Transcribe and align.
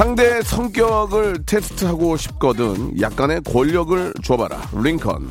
상대의 0.00 0.42
성격을 0.44 1.44
테스트하고 1.44 2.16
싶거든 2.16 2.98
약간의 2.98 3.42
권력을 3.42 4.14
줘봐라 4.24 4.58
링컨. 4.82 5.28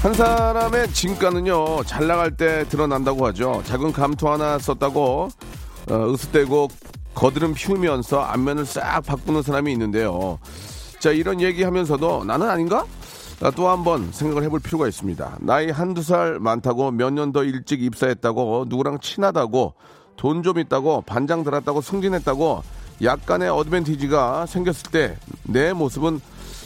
한 0.00 0.14
사람의 0.14 0.92
진가는요 0.92 1.82
잘 1.82 2.06
나갈 2.06 2.36
때 2.36 2.64
드러난다고 2.68 3.26
하죠. 3.26 3.60
작은 3.64 3.90
감투 3.90 4.28
하나 4.28 4.60
썼다고 4.60 5.28
어, 5.90 6.12
으스대고 6.12 6.68
거드름 7.16 7.52
피우면서 7.52 8.20
안면을 8.20 8.64
싹 8.64 9.00
바꾸는 9.00 9.42
사람이 9.42 9.72
있는데요. 9.72 10.38
자 11.00 11.10
이런 11.10 11.40
얘기하면서도 11.40 12.22
나는 12.26 12.48
아닌가? 12.48 12.86
아, 13.42 13.50
또한 13.50 13.82
번 13.84 14.12
생각을 14.12 14.42
해볼 14.44 14.60
필요가 14.60 14.86
있습니다 14.86 15.38
나이 15.40 15.70
한두 15.70 16.02
살 16.02 16.38
많다고 16.40 16.90
몇 16.90 17.10
년 17.12 17.32
더 17.32 17.42
일찍 17.44 17.82
입사했다고 17.82 18.66
누구랑 18.68 19.00
친하다고 19.00 19.74
돈 20.16 20.42
좀 20.42 20.58
있다고 20.58 21.02
반장 21.02 21.42
들었다고 21.44 21.80
승진했다고 21.80 22.62
약간의 23.02 23.48
어드밴티지가 23.48 24.44
생겼을 24.46 24.90
때 24.90 25.16
내 25.44 25.72
모습은 25.72 26.20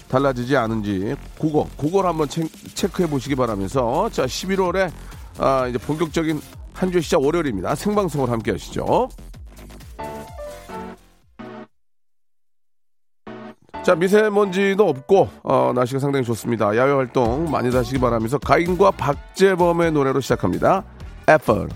달라지지 0.08 0.56
않은지 0.56 1.14
그거 1.40 1.66
그걸 1.78 2.06
한번 2.06 2.28
체, 2.28 2.46
체크해 2.74 3.08
보시기 3.08 3.34
바라면서 3.36 4.10
자 4.10 4.26
11월에 4.26 4.90
아, 5.38 5.66
이제 5.68 5.78
본격적인 5.78 6.40
한주 6.72 7.00
시작 7.00 7.22
월요일입니다. 7.22 7.74
생방송을 7.76 8.30
함께 8.30 8.50
하시죠. 8.52 9.08
자 13.84 13.94
미세먼지도 13.94 14.88
없고 14.88 15.28
어, 15.42 15.72
날씨가 15.74 16.00
상당히 16.00 16.24
좋습니다. 16.24 16.74
야외 16.74 16.92
활동 16.92 17.50
많이 17.50 17.68
하시기 17.68 18.00
바라면서 18.00 18.38
가인과 18.38 18.92
박재범의 18.92 19.92
노래로 19.92 20.20
시작합니다. 20.20 20.84
애플 21.28 21.68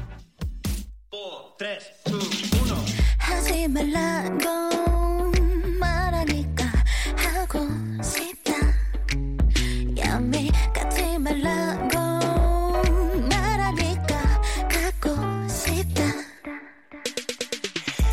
하지 3.19 3.69
말라고 3.69 5.33
말하니까 5.79 6.65
하고 7.15 7.59
싶다 8.03 8.53
야미 9.99 10.51
같지 10.73 11.19
말라고 11.19 11.99
말하니까 13.29 14.41
갖고 14.67 15.49
싶다 15.49 16.05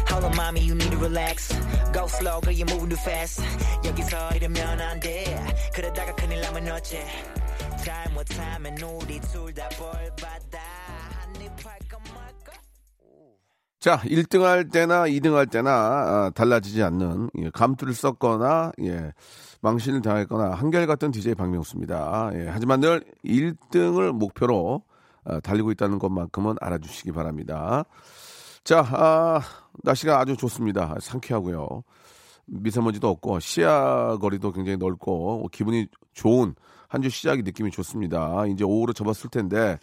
Hold 0.10 0.26
on, 0.26 0.36
mommy, 0.36 0.60
you 0.60 0.76
need 0.76 0.92
to 0.92 0.98
relax. 0.98 1.65
Slow, 2.08 2.40
girl, 2.42 2.54
you're 2.56 2.70
moving 2.70 2.90
too 2.90 2.98
fast. 3.02 3.42
여기서 3.84 4.30
이러면 4.36 4.80
안 4.80 5.00
돼. 5.00 5.26
그러다가 5.74 6.14
큰일 6.16 6.40
나면 6.42 6.72
어째? 6.72 7.06
Time 7.84 8.14
what 8.14 8.34
time 8.36 8.66
and 8.68 8.84
우리 8.86 9.20
둘 9.22 9.54
다 9.54 9.68
벌받아. 9.70 10.60
한입 11.20 11.52
할까 11.66 11.98
말까? 12.14 12.54
자, 13.80 13.98
1등 14.00 14.42
할 14.42 14.70
때나 14.70 15.04
2등 15.06 15.34
할 15.34 15.48
때나 15.48 15.72
아, 15.72 16.32
달라지지 16.34 16.82
않는 16.84 17.30
예, 17.40 17.50
감투를 17.52 17.94
썼거나 17.94 18.72
예, 18.84 19.12
망신을 19.62 20.02
당했거나 20.02 20.52
한결같은 20.56 21.12
DJ 21.12 21.36
박명수입니다. 21.36 22.32
예, 22.36 22.48
하지만 22.50 22.80
늘 22.80 23.04
1등을 23.26 24.12
목표로 24.12 24.82
아, 25.26 25.40
달리고 25.40 25.72
있다는 25.72 26.00
것만큼은 26.00 26.56
알아주시기 26.62 27.12
바랍니다. 27.12 27.86
자, 28.66 28.80
아, 28.92 29.42
날씨가 29.84 30.20
아주 30.20 30.36
좋습니다. 30.36 30.96
상쾌하고요. 31.00 31.84
미세먼지도 32.48 33.08
없고 33.10 33.40
시야 33.40 34.18
거리도 34.20 34.52
굉장히 34.54 34.78
넓고 34.78 35.48
기분이 35.52 35.88
좋은 36.14 36.56
한 36.88 37.02
주 37.04 37.10
시작이 37.10 37.44
느낌이 37.44 37.72
좋습니다. 37.72 38.46
이제 38.48 38.64
오후로 38.64 38.94
접었을 38.94 39.30
텐데 39.30 39.78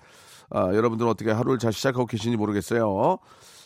아, 0.51 0.73
여러분들은 0.75 1.09
어떻게 1.11 1.31
하루를 1.31 1.59
잘 1.59 1.73
시작하고 1.73 2.07
계신지 2.07 2.37
모르겠어요. 2.37 3.19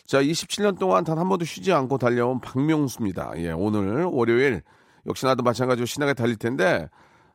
자, 0.05 0.21
27년 0.21 0.77
동안 0.77 1.03
단 1.03 1.17
한 1.17 1.27
번도 1.29 1.45
쉬지 1.45 1.73
않고 1.73 1.97
달려온 1.97 2.39
박명수입니다. 2.39 3.33
예, 3.37 3.51
오늘 3.51 4.03
월요일 4.05 4.61
역시나 5.07 5.33
도 5.35 5.41
마찬가지로 5.43 5.85
신나게 5.87 6.13
달릴 6.13 6.35
텐데 6.35 6.89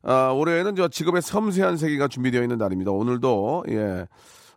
아, 0.05 0.31
오늘은 0.31 0.77
저 0.77 0.87
직업의 0.89 1.21
섬세한 1.23 1.77
세계가 1.79 2.07
준비되어 2.09 2.43
있는 2.43 2.59
날입니다. 2.59 2.93
오늘도 2.93 3.65
예, 3.71 4.07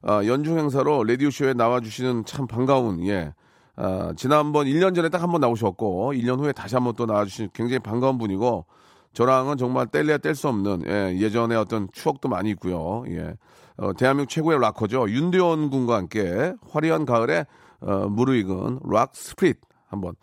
아, 0.08 0.24
연중 0.26 0.58
행사로 0.60 1.04
라디오 1.04 1.30
쇼에 1.32 1.54
나와 1.54 1.80
주시는 1.82 2.26
참 2.26 2.46
반가운 2.48 3.04
예. 3.08 3.34
아, 3.76 4.14
지난번 4.16 4.68
1년 4.68 4.94
전에 4.96 5.10
딱 5.10 5.24
한 5.24 5.32
번 5.32 5.42
나오셨고 5.42 6.14
1년 6.14 6.40
후에 6.40 6.52
다시 6.54 6.76
한 6.76 6.84
번 6.86 6.96
또 6.96 7.06
나와 7.08 7.26
주신 7.26 7.50
굉장히 7.54 7.80
반가운 7.80 8.18
분이고 8.20 8.66
저랑은 9.14 9.58
정말 9.58 9.88
뗄래야 9.88 10.20
뗄 10.20 10.36
수 10.36 10.48
없는 10.48 10.84
예, 10.88 11.18
예전의 11.20 11.58
어떤 11.58 11.88
추억도 11.92 12.30
많이 12.30 12.52
있고요. 12.52 13.04
예. 13.10 13.34
어, 13.78 13.94
대한민국 13.94 14.30
최고의 14.30 14.60
락커죠. 14.60 15.10
윤도현 15.10 15.70
군과 15.72 15.96
함께 15.98 16.54
화려한 16.70 17.06
가을에 17.06 17.46
어, 17.82 18.08
무르익은 18.08 18.82
rock 18.90 19.16
spirit 19.16 19.60
한번 19.88 20.14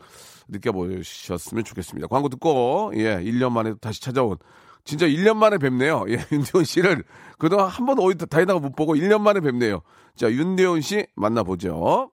느껴보셨으면 0.49 1.65
좋겠습니다. 1.65 2.07
광고 2.07 2.29
듣고 2.29 2.93
예, 2.95 3.17
1년 3.17 3.51
만에 3.53 3.75
다시 3.81 4.01
찾아온 4.01 4.37
진짜 4.85 5.07
1년 5.07 5.37
만에 5.37 5.59
뵙네요. 5.59 6.05
예, 6.09 6.19
윤대원 6.33 6.65
씨를 6.65 7.05
그동안 7.39 7.69
한 7.69 7.87
번도 7.87 8.03
어디 8.03 8.27
다니다가 8.27 8.61
못 8.61 8.75
보고 8.75 8.95
1년 8.95 9.21
만에 9.21 9.41
뵙네요. 9.41 9.83
자, 10.17 10.31
윤대원 10.31 10.81
씨 10.81 11.07
만나보죠. 11.17 12.11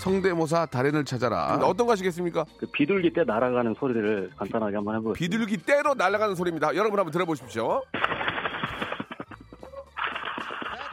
성대모사 0.00 0.66
달인을 0.66 1.04
찾아라. 1.04 1.58
어떤 1.62 1.86
거 1.86 1.92
하시겠습니까? 1.92 2.46
그 2.58 2.66
비둘기 2.72 3.12
때 3.12 3.22
날아가는 3.24 3.74
소리를 3.78 4.30
간단하게 4.36 4.76
한번 4.76 4.96
해보겠습니다. 4.96 5.18
비둘기 5.18 5.66
떼로 5.66 5.94
날아가는 5.94 6.34
소리입니다. 6.34 6.74
여러분 6.74 6.98
한번 6.98 7.12
들어보십시오. 7.12 7.82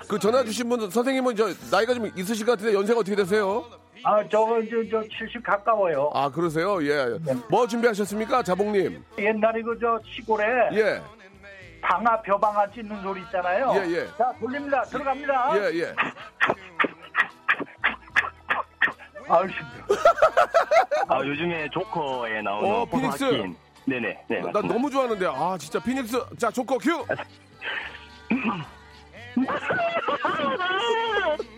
그 0.10 0.20
전화 0.20 0.44
주신 0.44 0.68
분 0.70 0.90
선생님은 0.90 1.36
저 1.36 1.48
나이가 1.72 1.94
좀 1.94 2.10
있으실 2.16 2.46
것 2.46 2.54
같은데 2.54 2.74
연세가 2.74 3.00
어떻게 3.00 3.16
되세요? 3.16 3.66
아, 4.10 4.24
저거 4.30 4.62
저, 4.70 4.78
저70 4.78 5.44
가까워요. 5.44 6.10
아 6.14 6.30
그러세요? 6.32 6.82
예. 6.88 7.18
뭐 7.50 7.68
준비하셨습니까, 7.68 8.42
자봉님? 8.42 9.04
옛날에 9.18 9.62
그 9.62 9.78
저 9.82 10.00
시골에 10.06 10.46
예, 10.74 11.02
방아 11.82 12.22
벼방아 12.22 12.72
찢는 12.72 13.02
소리 13.02 13.20
있잖아요. 13.24 13.74
예, 13.76 13.82
예. 13.92 14.08
자, 14.18 14.32
돌립니다. 14.40 14.82
들어갑니다. 14.84 15.58
예, 15.58 15.62
예. 15.82 15.94
아우 19.28 19.42
힘들어. 19.44 20.00
아, 21.10 21.20
요즘에 21.26 21.68
조커에 21.74 22.42
나오는 22.42 22.72
어, 22.72 22.86
피닉스. 22.86 23.24
호소하킨. 23.26 23.58
네네. 23.86 24.24
네. 24.30 24.40
나 24.42 24.52
너무 24.62 24.90
좋아하는데 24.90 25.26
아 25.28 25.58
진짜 25.60 25.80
피닉스 25.84 26.38
자 26.38 26.50
조커 26.50 26.78
큐. 26.78 27.06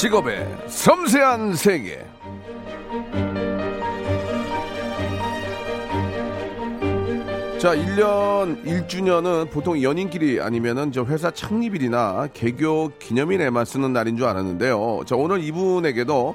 직업의 0.00 0.48
섬세한 0.66 1.54
세계. 1.56 1.98
자, 7.58 7.76
1년 7.76 8.64
1주년은 8.64 9.50
보통 9.50 9.82
연인끼리 9.82 10.40
아니면은 10.40 10.90
저 10.90 11.04
회사 11.04 11.30
창립일이나 11.30 12.28
개교 12.32 12.92
기념일에만 12.98 13.66
쓰는 13.66 13.92
날인 13.92 14.16
줄 14.16 14.24
알았는데요. 14.24 15.00
자, 15.04 15.16
오늘 15.16 15.44
이분에게도 15.44 16.34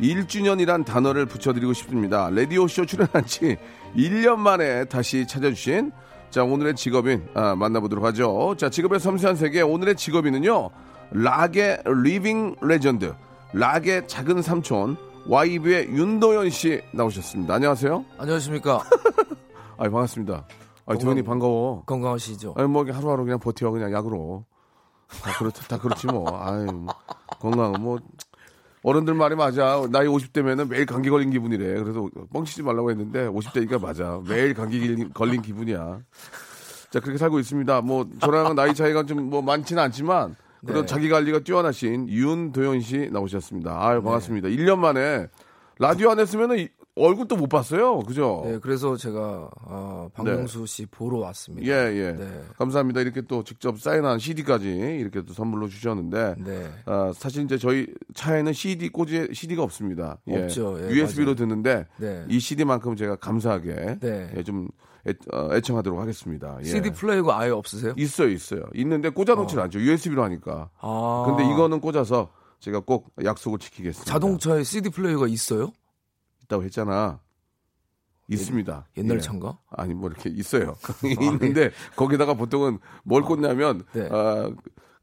1주년이란 0.00 0.84
단어를 0.84 1.26
붙여드리고 1.26 1.72
싶습니다. 1.72 2.30
레디오쇼 2.30 2.84
출연한 2.84 3.24
지 3.26 3.56
1년 3.96 4.38
만에 4.38 4.86
다시 4.86 5.24
찾아주신 5.24 5.92
자, 6.30 6.42
오늘의 6.42 6.74
직업인 6.74 7.28
아, 7.34 7.54
만나보도록 7.54 8.04
하죠. 8.06 8.56
자, 8.58 8.70
직업의 8.70 8.98
섬세한 8.98 9.36
세계 9.36 9.62
오늘의 9.62 9.94
직업인은요. 9.94 10.70
락의 11.14 11.84
living 12.02 12.56
legend, 12.60 13.14
락의 13.52 14.08
작은 14.08 14.42
삼촌, 14.42 14.96
YB의 15.28 15.90
윤도현 15.90 16.50
씨 16.50 16.80
나오셨습니다. 16.92 17.54
안녕하세요. 17.54 18.04
안녕하십니까. 18.18 18.82
아, 19.78 19.82
반갑습니다. 19.84 20.44
아, 20.86 20.94
도현이 20.98 21.22
반가워. 21.22 21.84
건강하시죠? 21.84 22.54
아니 22.56 22.66
뭐 22.68 22.84
하루하루 22.90 23.22
그냥 23.24 23.38
버텨 23.38 23.70
그냥 23.70 23.92
약으로 23.92 24.44
다 25.22 25.32
그렇 25.38 25.50
다 25.52 25.78
그렇지 25.78 26.08
뭐. 26.08 26.26
아유 26.44 26.64
뭐, 26.66 26.92
건강 27.40 27.72
뭐 27.80 27.98
어른들 28.82 29.14
말이 29.14 29.36
맞아. 29.36 29.86
나이 29.90 30.06
50대면은 30.06 30.68
매일 30.68 30.84
감기 30.84 31.10
걸린 31.10 31.30
기분이래. 31.30 31.80
그래서 31.80 32.08
뻥치지 32.32 32.64
말라고 32.64 32.90
했는데 32.90 33.28
50대니까 33.28 33.80
맞아. 33.80 34.20
매일 34.28 34.52
감기 34.52 34.80
걸린- 34.80 35.12
걸린 35.14 35.42
기분이야. 35.42 36.00
자 36.90 37.00
그렇게 37.00 37.18
살고 37.18 37.38
있습니다. 37.38 37.80
뭐 37.82 38.04
저랑 38.20 38.56
나이 38.56 38.74
차이가 38.74 39.04
좀 39.04 39.30
뭐 39.30 39.40
많지는 39.42 39.80
않지만 39.84 40.34
그래도 40.64 40.80
네. 40.82 40.86
자기 40.86 41.08
관리가 41.08 41.40
뛰어나신 41.40 42.08
윤도현 42.08 42.80
씨 42.80 43.08
나오셨습니다. 43.12 43.76
아유 43.86 44.02
반갑습니다. 44.02 44.48
1년 44.48 44.78
만에 44.78 45.26
라디오 45.78 46.10
안 46.10 46.18
했으면은 46.20 46.58
이- 46.58 46.68
얼굴도 46.96 47.34
못 47.34 47.48
봤어요. 47.48 47.98
그죠? 48.04 48.42
네, 48.44 48.58
그래서 48.62 48.96
제가 48.96 49.50
어, 49.66 50.08
박명수 50.14 50.64
씨 50.66 50.86
보러 50.86 51.18
왔습니다. 51.18 51.66
예, 51.66 51.92
예. 51.92 52.12
네. 52.12 52.40
감사합니다. 52.56 53.00
이렇게 53.00 53.20
또 53.22 53.42
직접 53.42 53.80
사인한 53.80 54.20
CD까지 54.20 54.68
이렇게 55.00 55.20
또 55.22 55.32
선물로 55.34 55.66
주셨는데. 55.66 56.36
네. 56.38 56.70
아, 56.86 57.12
사실 57.12 57.42
이제 57.42 57.58
저희 57.58 57.88
차에는 58.14 58.52
CD 58.52 58.90
꽂이 58.90 59.30
CD가 59.32 59.64
없습니다. 59.64 60.18
예. 60.28 60.44
없죠. 60.44 60.78
예, 60.82 60.90
USB로 60.94 61.24
맞아요. 61.32 61.34
듣는데 61.34 61.86
네. 61.96 62.24
이 62.28 62.38
CD만큼 62.38 62.94
제가 62.94 63.16
감사하게 63.16 63.98
네. 63.98 64.30
예, 64.36 64.42
좀 64.44 64.68
애, 65.06 65.14
어, 65.32 65.54
애청하도록 65.54 66.00
하겠습니다. 66.00 66.56
예. 66.60 66.64
CD 66.64 66.90
플레이어가 66.90 67.38
아예 67.38 67.50
없으세요? 67.50 67.94
있어요, 67.96 68.28
있어요. 68.28 68.62
있는데 68.74 69.10
꽂아놓질 69.10 69.60
않죠. 69.60 69.80
USB로 69.80 70.22
하니까. 70.24 70.70
아. 70.80 71.24
근데 71.26 71.44
이거는 71.50 71.80
꽂아서 71.80 72.30
제가 72.60 72.80
꼭 72.80 73.12
약속을 73.22 73.58
지키겠습니다. 73.58 74.10
자동차에 74.10 74.62
CD 74.62 74.88
플레이어가 74.88 75.26
있어요? 75.28 75.72
있다고 76.44 76.64
했잖아. 76.64 77.20
있습니다. 78.28 78.86
옛날 78.96 79.18
예. 79.18 79.20
차인가? 79.20 79.58
아니 79.70 79.92
뭐 79.92 80.08
이렇게 80.08 80.30
있어요. 80.30 80.76
있는데 81.04 81.70
거기다가 81.96 82.34
보통은 82.34 82.78
뭘 83.02 83.22
꽂냐면 83.22 83.84
네. 83.92 84.08
아, 84.10 84.50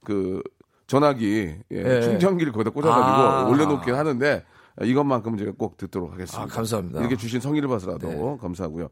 그 0.04 0.42
전화기 0.88 1.56
예, 1.71 1.77
예. 1.77 2.01
충전기를 2.01 2.51
거기다 2.51 2.71
꽂아가지고 2.71 3.27
아. 3.27 3.47
올려놓긴 3.47 3.94
하는데 3.94 4.44
이것만큼 4.83 5.38
제가 5.38 5.51
꼭 5.57 5.78
듣도록 5.78 6.12
하겠습니다. 6.13 6.44
아, 6.44 6.45
감사합니다. 6.45 7.00
이렇게 7.00 7.16
주신 7.16 7.39
성의를 7.39 7.68
봐서라도 7.69 8.07
네. 8.07 8.38
감사하고요. 8.42 8.89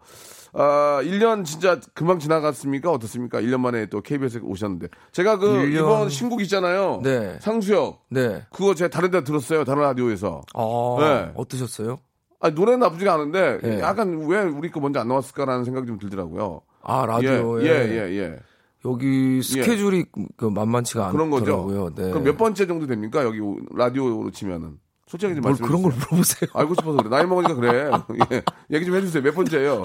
아, 0.53 0.99
1년 1.03 1.45
진짜 1.45 1.79
금방 1.93 2.19
지나갔습니까? 2.19 2.91
어떻습니까? 2.91 3.41
1년 3.41 3.59
만에 3.59 3.85
또 3.87 4.01
KBS에 4.01 4.41
오셨는데 4.43 4.87
제가 5.11 5.37
그 5.37 5.47
1년. 5.47 5.79
이번 5.79 6.09
신곡 6.09 6.41
있잖아요. 6.41 7.01
네. 7.03 7.37
상수역 7.39 8.05
네. 8.09 8.43
그거 8.51 8.73
제가 8.73 8.89
다른 8.89 9.11
데 9.11 9.23
들었어요. 9.23 9.63
다른 9.63 9.83
라디오에서. 9.83 10.41
아, 10.53 10.97
네. 10.99 11.31
어떠셨어요? 11.35 11.99
아, 12.41 12.49
노래는 12.49 12.79
나쁘지가 12.79 13.13
않은데 13.13 13.59
예. 13.63 13.79
약간 13.81 14.25
왜 14.27 14.41
우리 14.43 14.71
거 14.71 14.79
먼저 14.79 14.99
안 15.01 15.09
나왔을까라는 15.09 15.65
생각이 15.65 15.87
좀 15.87 15.99
들더라고요. 15.99 16.61
아, 16.81 17.05
라디오에. 17.05 17.65
예, 17.65 17.69
예, 17.69 18.17
예. 18.17 18.39
여기 18.85 19.41
스케줄이 19.43 20.05
그 20.37 20.45
만만치가 20.45 21.11
그런 21.11 21.29
거죠. 21.29 21.51
않더라고요. 21.51 21.95
네. 21.95 22.09
그럼 22.11 22.23
몇 22.23 22.37
번째 22.37 22.65
정도 22.65 22.87
됩니까? 22.87 23.23
여기 23.25 23.39
라디오로 23.75 24.31
치면은. 24.31 24.77
솔직하게 25.09 25.35
좀뭘 25.41 25.51
말씀해 25.51 25.67
그런 25.67 25.81
걸. 25.81 25.91
물어보세요. 25.93 26.49
알고 26.53 26.75
싶어서 26.75 26.97
그래. 26.97 27.09
나이 27.09 27.25
먹으니까 27.25 27.55
그래. 27.55 27.91
예. 28.31 28.43
얘기 28.71 28.85
좀 28.85 28.95
해주세요. 28.95 29.23
몇 29.23 29.33
번째예요? 29.33 29.83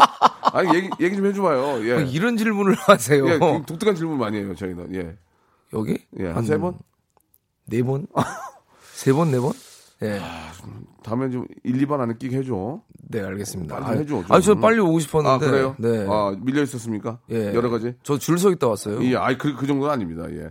아니 0.54 0.74
얘기 0.74 0.90
얘기 1.00 1.16
좀 1.16 1.26
해줘봐요. 1.26 1.84
예. 1.88 2.06
이런 2.06 2.36
질문을 2.36 2.74
하세요. 2.74 3.26
예, 3.28 3.38
그 3.38 3.62
독특한 3.66 3.94
질문 3.94 4.18
많이 4.18 4.38
해요. 4.38 4.54
저희는. 4.54 4.94
예. 4.94 5.16
여기? 5.74 5.98
예. 6.18 6.28
한 6.28 6.44
세 6.44 6.56
번? 6.58 6.78
네 7.66 7.82
번? 7.82 8.06
세 8.94 9.12
번, 9.12 9.30
네 9.30 9.38
번? 9.38 9.52
예. 10.02 10.20
다음에 11.02 11.30
좀 11.30 11.46
1, 11.64 11.86
2번 11.86 12.00
안에 12.00 12.14
끼게 12.18 12.38
해줘. 12.38 12.80
네, 13.08 13.20
알겠습니다. 13.22 13.74
빨리 13.76 13.86
좀 14.06 14.18
해줘, 14.20 14.26
좀. 14.28 14.36
아, 14.36 14.40
저 14.40 14.54
빨리 14.54 14.78
오고 14.78 15.00
싶었는데. 15.00 15.46
아 15.46 15.50
그래요? 15.50 15.74
네. 15.78 16.06
아 16.08 16.34
밀려 16.40 16.62
있었습니까? 16.62 17.18
예. 17.30 17.52
여러 17.54 17.70
가지. 17.70 17.94
저 18.02 18.16
줄 18.18 18.38
서 18.38 18.50
있다 18.50 18.68
왔어요. 18.68 19.02
예, 19.04 19.16
아이 19.16 19.36
그, 19.36 19.54
그 19.56 19.66
정도는 19.66 19.92
아닙니다. 19.92 20.24
예. 20.30 20.50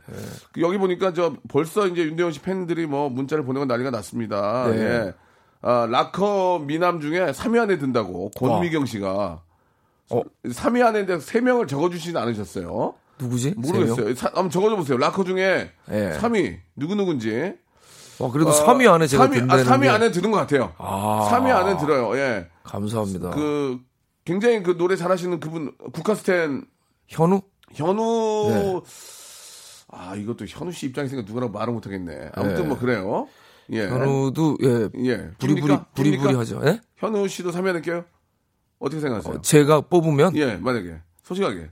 그 0.51 0.62
여기 0.62 0.77
보니까 0.77 1.13
저 1.13 1.36
벌써 1.48 1.88
이제 1.88 2.03
윤대원 2.03 2.31
씨 2.33 2.42
팬들이 2.42 2.86
뭐 2.86 3.09
문자를 3.09 3.45
보내고 3.45 3.65
난리가 3.65 3.92
났습니다. 3.92 4.68
네. 4.69 4.77
예. 4.81 5.13
아, 5.62 5.88
락커 5.89 6.63
미남 6.65 7.00
중에 7.00 7.31
3위 7.31 7.59
안에 7.62 7.77
든다고 7.77 8.31
권미경 8.31 8.86
씨가 8.88 9.42
어. 10.09 10.21
3위 10.45 10.83
안에 10.86 11.06
3명을 11.06 11.68
적어주시진 11.68 12.18
않으셨어요. 12.18 12.95
누구지? 13.19 13.53
모르겠어요. 13.56 14.13
사- 14.15 14.27
한번 14.33 14.50
적어줘 14.50 14.75
보세요. 14.75 14.98
락커 14.98 15.24
중에 15.24 15.71
예. 15.92 16.18
3위 16.19 16.57
누구 16.75 16.95
누군지. 16.95 17.53
와, 18.21 18.31
그래도 18.31 18.51
3위 18.51 18.89
안에 18.91 19.07
제가 19.07 19.27
3위, 19.27 19.33
든다는 19.33 19.68
아, 19.68 19.77
3위 19.77 19.81
게- 19.83 19.89
안에 19.89 20.12
드는 20.12 20.31
것 20.31 20.38
같아요. 20.38 20.73
아. 20.77 21.27
3위 21.31 21.50
안에 21.56 21.77
들어요. 21.77 22.15
예. 22.18 22.47
감사합니다. 22.63 23.31
그 23.31 23.79
굉장히 24.25 24.62
그 24.63 24.77
노래 24.77 24.95
잘하시는 24.95 25.39
그분 25.39 25.73
국카스텐 25.94 26.65
현우? 27.07 27.41
현우 27.73 28.50
네. 28.50 28.81
아 29.94 30.15
이것도 30.15 30.45
현우 30.47 30.71
씨 30.71 30.85
입장에서 30.88 31.15
누구라고 31.18 31.51
말을 31.51 31.73
못하겠네. 31.73 32.29
아무튼 32.33 32.56
네. 32.56 32.68
뭐 32.68 32.77
그래요. 32.77 33.27
예. 33.71 33.88
현우도 33.88 34.57
예. 34.63 34.89
예. 35.06 35.31
부리부리? 35.39 35.77
부리부리? 35.95 36.35
하죠. 36.35 36.62
예? 36.65 36.79
현우 36.97 37.27
씨도 37.27 37.51
3위 37.51 37.69
안에 37.69 37.81
껴요? 37.81 38.06
어떻게 38.79 39.00
생각하세요? 39.01 39.36
어, 39.36 39.41
제가 39.41 39.81
뽑으면 39.81 40.36
예, 40.38 40.55
만약에 40.55 40.98
솔직하게. 41.24 41.69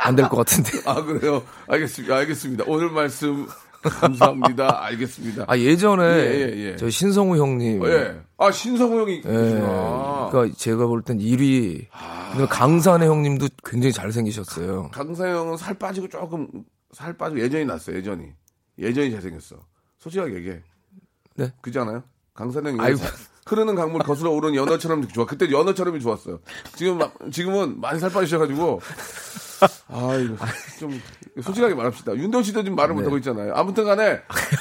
안될 0.00 0.28
것 0.28 0.36
같은데. 0.38 0.70
아 0.86 1.02
그래요. 1.02 1.42
알겠습니다. 1.68 2.14
알겠습니다. 2.16 2.64
오늘 2.66 2.90
말씀 2.90 3.46
감사합니다. 3.82 4.84
알겠습니다. 4.86 5.44
아 5.46 5.56
예전에 5.58 6.02
예, 6.04 6.52
예, 6.52 6.56
예. 6.72 6.76
저 6.76 6.90
신성우 6.90 7.36
형님 7.36 7.84
예. 7.86 8.20
아 8.36 8.50
신성우 8.50 9.00
형이 9.00 9.12
예. 9.16 9.20
계시구나. 9.20 10.28
그러니까 10.30 10.56
제가 10.56 10.86
볼 10.86 11.02
땐 11.02 11.18
1위. 11.18 11.86
근데 12.32 12.46
강산의 12.46 13.08
형님도 13.08 13.48
굉장히 13.64 13.92
잘생기셨어요. 13.92 14.90
강사 14.92 15.28
형은 15.28 15.56
살 15.56 15.74
빠지고 15.74 16.08
조금 16.08 16.48
살 16.92 17.16
빠지고 17.16 17.40
예전이 17.40 17.64
났어요. 17.64 17.96
예전이. 17.96 18.24
예전이 18.78 19.10
잘생겼어. 19.12 19.56
솔직하게 19.98 20.34
얘기해. 20.36 20.62
네. 21.36 21.52
그지 21.60 21.78
않아요? 21.78 22.02
강사는 22.34 22.78
아이고. 22.80 23.00
흐르는 23.46 23.74
강물 23.76 24.02
거슬러 24.02 24.30
오르는 24.30 24.54
연어처럼 24.56 25.08
좋아. 25.08 25.24
그때 25.24 25.50
연어처럼이 25.50 26.00
좋았어요. 26.00 26.38
지금 26.76 26.98
막- 26.98 27.14
지금은 27.32 27.80
많이 27.80 27.98
살 27.98 28.10
빠지셔가지고 28.10 28.80
아이고 29.88 30.36
좀 30.78 31.00
솔직하게 31.40 31.74
말합시다. 31.74 32.14
윤도 32.16 32.42
씨도 32.42 32.62
지금 32.62 32.76
말을 32.76 32.94
못하고 32.94 33.16
있잖아요. 33.18 33.52
아무튼 33.54 33.84
간에 33.84 34.20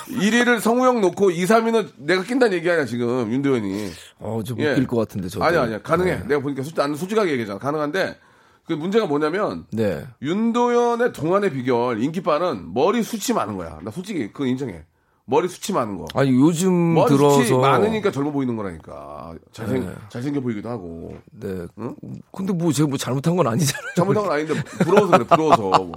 1위를 0.10 0.60
성우형 0.60 1.01
놓고 1.01 1.32
2, 1.32 1.46
3위는 1.46 1.89
내가 1.98 2.24
낀다는 2.24 2.58
얘기 2.58 2.70
아니야 2.70 2.86
지금 2.86 3.32
윤도현이. 3.32 3.92
어, 4.20 4.42
좀 4.46 4.60
예. 4.60 4.72
웃길 4.72 4.88
것 4.88 4.98
같은데 4.98 5.30
저도. 5.30 5.44
아니야 5.46 5.63
아니야 5.63 5.82
가능해. 5.82 6.20
네. 6.20 6.27
내가 6.27 6.42
보니까 6.42 6.63
솔직히 6.63 6.82
솔직하게 6.98 7.32
얘기하잖아. 7.32 7.60
가능한데 7.60 8.18
그 8.66 8.74
문제가 8.74 9.06
뭐냐면 9.06 9.66
네. 9.72 10.06
윤도현의 10.22 11.13
동안의 11.13 11.51
비결 11.51 12.01
인기빠는 12.04 12.74
머리 12.74 13.01
숱이 13.01 13.36
많은 13.36 13.58
거야. 13.58 13.80
나 13.82 13.92
솔직히 13.92 14.32
그거 14.32 14.46
인정해. 14.46 14.84
머리 15.29 15.48
숱이 15.50 15.75
많은 15.75 15.98
거. 15.98 16.05
아니 16.13 16.31
요즘 16.31 16.93
머리 16.93 17.10
숱이 17.10 17.17
들어서 17.17 17.57
많으니까 17.60 18.12
젊어 18.12 18.31
보이는 18.31 18.55
거라니까. 18.55 19.34
잘생 19.51 19.86
네. 19.86 19.91
잘생겨 20.10 20.39
보이기도 20.39 20.69
하고. 20.69 21.15
네. 21.31 21.67
근데 22.31 22.53
뭐 22.53 22.72
제가 22.72 22.88
뭐 22.88 22.98
잘못한 22.98 23.36
건 23.36 23.46
아니잖아요. 23.46 23.93
잘못한 23.96 24.24
건 24.24 24.31
아닌데 24.31 24.53
부러워서 24.86 25.12
그래. 25.12 25.24
부러워서. 25.27 25.91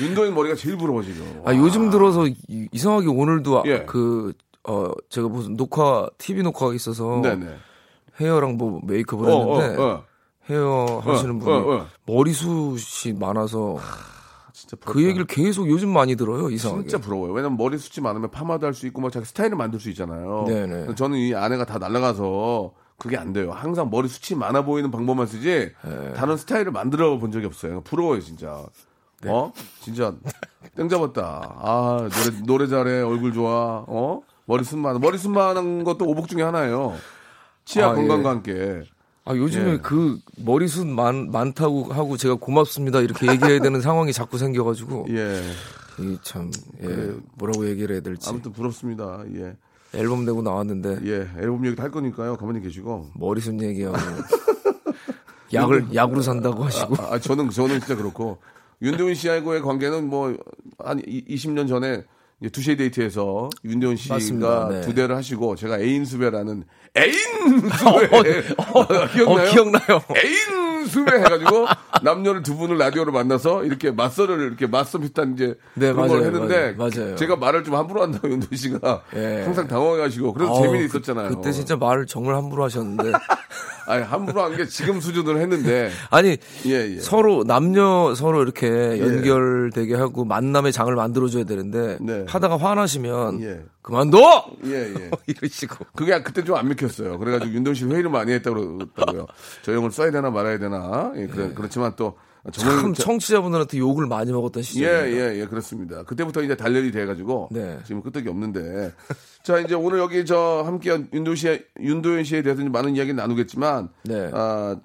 윤도현 0.00 0.34
머리가 0.34 0.54
제일 0.54 0.78
부러워 0.78 1.02
지금. 1.02 1.42
아 1.44 1.54
요즘 1.54 1.90
들어서 1.90 2.26
이- 2.26 2.68
이상하게 2.72 3.08
오늘도 3.08 3.58
아- 3.58 3.62
예. 3.66 3.84
그 3.84 4.32
어, 4.64 4.90
제가 5.10 5.28
무슨 5.28 5.54
녹화 5.58 6.08
TV 6.16 6.42
녹화가 6.42 6.72
있어서 6.72 7.20
네네. 7.22 7.46
헤어랑 8.18 8.56
뭐 8.56 8.80
메이크업을 8.84 9.28
어, 9.28 9.34
어, 9.34 9.60
했는데 9.60 9.82
어. 9.82 10.04
헤어 10.48 11.02
하시는 11.04 11.36
어, 11.36 11.38
분이 11.38 11.52
어, 11.54 11.74
어. 11.82 11.86
머리숱이 12.06 13.12
많아서 13.18 13.76
그. 14.80 15.02
얘기를 15.04 15.26
계속 15.26 15.68
요즘 15.68 15.90
많이 15.92 16.16
들어요 16.16 16.50
이상하게. 16.50 16.88
진짜 16.88 16.98
부러워요. 16.98 17.32
왜냐면 17.32 17.56
머리 17.56 17.78
숱이 17.78 18.02
많으면 18.02 18.30
파마도 18.30 18.66
할 18.66 18.74
수 18.74 18.86
있고 18.86 19.00
뭐 19.00 19.10
자기 19.10 19.26
스타일을 19.26 19.56
만들 19.56 19.78
수 19.80 19.88
있잖아요. 19.90 20.44
네네. 20.48 20.94
저는 20.94 21.18
이 21.18 21.34
아내가 21.34 21.64
다 21.64 21.78
날라가서 21.78 22.72
그게 22.98 23.16
안 23.16 23.32
돼요. 23.32 23.52
항상 23.52 23.90
머리 23.90 24.08
숱이 24.08 24.38
많아 24.38 24.64
보이는 24.64 24.90
방법만 24.90 25.26
쓰지 25.26 25.72
네. 25.84 26.12
다른 26.14 26.36
스타일을 26.36 26.72
만들어 26.72 27.18
본 27.18 27.30
적이 27.32 27.46
없어요. 27.46 27.80
부러워요, 27.82 28.20
진짜. 28.20 28.64
네. 29.22 29.30
어? 29.30 29.52
진짜 29.80 30.14
땡 30.76 30.88
잡았다. 30.88 31.56
아, 31.60 32.08
노래 32.10 32.42
노래 32.44 32.66
잘해. 32.66 33.02
얼굴 33.02 33.32
좋아. 33.32 33.84
어? 33.86 34.20
머리 34.46 34.64
숱 34.64 34.78
많아. 34.78 34.98
머리 34.98 35.18
숱 35.18 35.32
많은 35.32 35.84
것도 35.84 36.06
오복 36.06 36.28
중에 36.28 36.42
하나예요. 36.42 36.94
치아 37.64 37.90
아, 37.90 37.94
건강과 37.94 38.28
예. 38.28 38.32
함께. 38.32 38.82
아, 39.24 39.36
요즘에 39.36 39.72
예. 39.72 39.78
그 39.78 40.18
머리숱 40.36 40.86
많, 40.86 41.30
많다고 41.30 41.92
하고 41.92 42.16
제가 42.16 42.34
고맙습니다 42.34 43.00
이렇게 43.00 43.30
얘기해야 43.30 43.60
되는 43.60 43.80
상황이 43.82 44.12
자꾸 44.12 44.38
생겨가지고 44.38 45.06
예. 45.10 45.40
이참 46.00 46.50
예, 46.82 47.14
뭐라고 47.34 47.68
얘기를 47.68 47.94
해야 47.94 48.02
될지 48.02 48.28
아무튼 48.28 48.52
부럽습니다. 48.52 49.22
예. 49.34 49.56
앨범 49.94 50.24
내고 50.24 50.42
나왔는데 50.42 51.00
예. 51.04 51.28
앨범 51.40 51.64
얘기도 51.66 51.82
할 51.82 51.90
거니까요. 51.90 52.36
가만히 52.36 52.60
계시고. 52.62 53.10
머리숱 53.14 53.60
얘기하고 53.62 53.96
약을 55.52 55.94
약으로 55.94 56.22
산다고 56.22 56.64
하시고 56.64 56.96
아, 56.96 57.14
아, 57.14 57.18
저는 57.18 57.50
저는 57.50 57.78
진짜 57.80 57.94
그렇고 57.94 58.38
윤도현 58.80 59.14
씨하고의 59.14 59.60
관계는 59.62 60.08
뭐 60.08 60.34
한 60.84 61.00
20년 61.02 61.68
전에 61.68 62.04
두시에 62.50 62.76
데이트에서 62.76 63.48
윤도현 63.64 63.96
씨가 63.96 64.14
맞습니다. 64.14 64.68
네. 64.70 64.80
두 64.82 64.94
대를 64.94 65.16
하시고 65.16 65.54
제가 65.56 65.78
애인 65.78 66.04
수배라는 66.04 66.64
애인 66.96 67.12
수배 67.70 68.08
기억나요? 69.14 69.46
어, 69.46 69.50
기억나요. 69.50 70.02
애인 70.16 70.86
수배 70.86 71.16
해가지고 71.18 71.66
남녀를 72.02 72.42
두 72.42 72.56
분을 72.56 72.76
라디오로 72.78 73.12
만나서 73.12 73.64
이렇게 73.64 73.90
맞서를 73.92 74.40
이렇게 74.40 74.66
맞서 74.66 74.98
비슷한 74.98 75.34
이제 75.34 75.54
네, 75.74 75.92
그런 75.92 76.08
걸 76.08 76.20
맞아요, 76.20 76.24
했는데 76.34 76.72
맞아요, 76.76 76.90
맞아요. 77.02 77.16
제가 77.16 77.36
말을 77.36 77.64
좀 77.64 77.76
함부로 77.76 78.02
한다고 78.02 78.28
윤도현 78.28 78.56
씨가 78.56 79.02
예. 79.16 79.42
항상 79.44 79.68
당황해가지고 79.68 80.32
그래서 80.34 80.54
재미는 80.54 80.80
그- 80.80 80.84
있었잖아요. 80.86 81.28
그때 81.28 81.52
진짜 81.52 81.76
말을 81.76 82.06
정말 82.06 82.34
함부로 82.34 82.64
하셨는데 82.64 83.12
아니 83.86 84.02
함부로 84.04 84.42
한 84.42 84.52
게 84.56 84.66
지금 84.66 85.00
수준으로 85.00 85.38
했는데 85.40 85.90
아니 86.10 86.36
예, 86.66 86.70
예. 86.96 87.00
서로 87.00 87.44
남녀 87.44 88.14
서로 88.14 88.42
이렇게 88.42 88.66
연결되게 89.00 89.94
하고 89.94 90.24
만남의 90.24 90.72
장을 90.72 90.94
만들어줘야 90.94 91.44
되는데 91.44 91.98
네. 92.00 92.24
하다가 92.28 92.56
화나시면 92.58 93.42
예. 93.42 93.62
그만둬 93.82 94.18
예, 94.66 94.92
예. 94.94 95.10
이러시고 95.26 95.76
그게 95.94 96.22
그때 96.22 96.44
좀 96.44 96.56
안 96.56 96.68
믿겼어요. 96.68 97.18
그래가지고 97.18 97.52
윤동 97.52 97.74
씨 97.74 97.84
회의를 97.86 98.10
많이 98.10 98.32
했다고 98.32 98.76
그러더라고요. 98.78 99.26
저 99.62 99.72
형을 99.72 99.90
써야 99.90 100.10
되나 100.10 100.30
말아야 100.30 100.58
되나. 100.58 101.12
예, 101.16 101.26
그래, 101.26 101.50
그렇지만 101.54 101.92
또 101.96 102.16
참 102.50 102.92
저- 102.92 103.02
청취자분들한테 103.04 103.78
욕을 103.78 104.06
많이 104.06 104.32
먹었던 104.32 104.60
예, 104.60 104.64
시절입니다. 104.64 105.32
예, 105.34 105.40
예, 105.40 105.46
그렇습니다. 105.46 106.02
그때부터 106.02 106.42
이제 106.42 106.56
단련이 106.56 106.90
돼가지고 106.90 107.50
네. 107.52 107.78
지금 107.84 108.02
끄떡이 108.02 108.28
없는데 108.28 108.92
자 109.44 109.58
이제 109.60 109.74
오늘 109.74 109.98
여기 110.00 110.24
저 110.26 110.62
함께한 110.66 111.08
윤도 111.12 111.34
씨, 111.36 111.64
윤도현 111.78 112.24
씨에 112.24 112.42
대해서 112.42 112.62
많은 112.64 112.96
이야기 112.96 113.12
나누겠지만 113.12 113.90
네. 114.04 114.30
아 114.32 114.76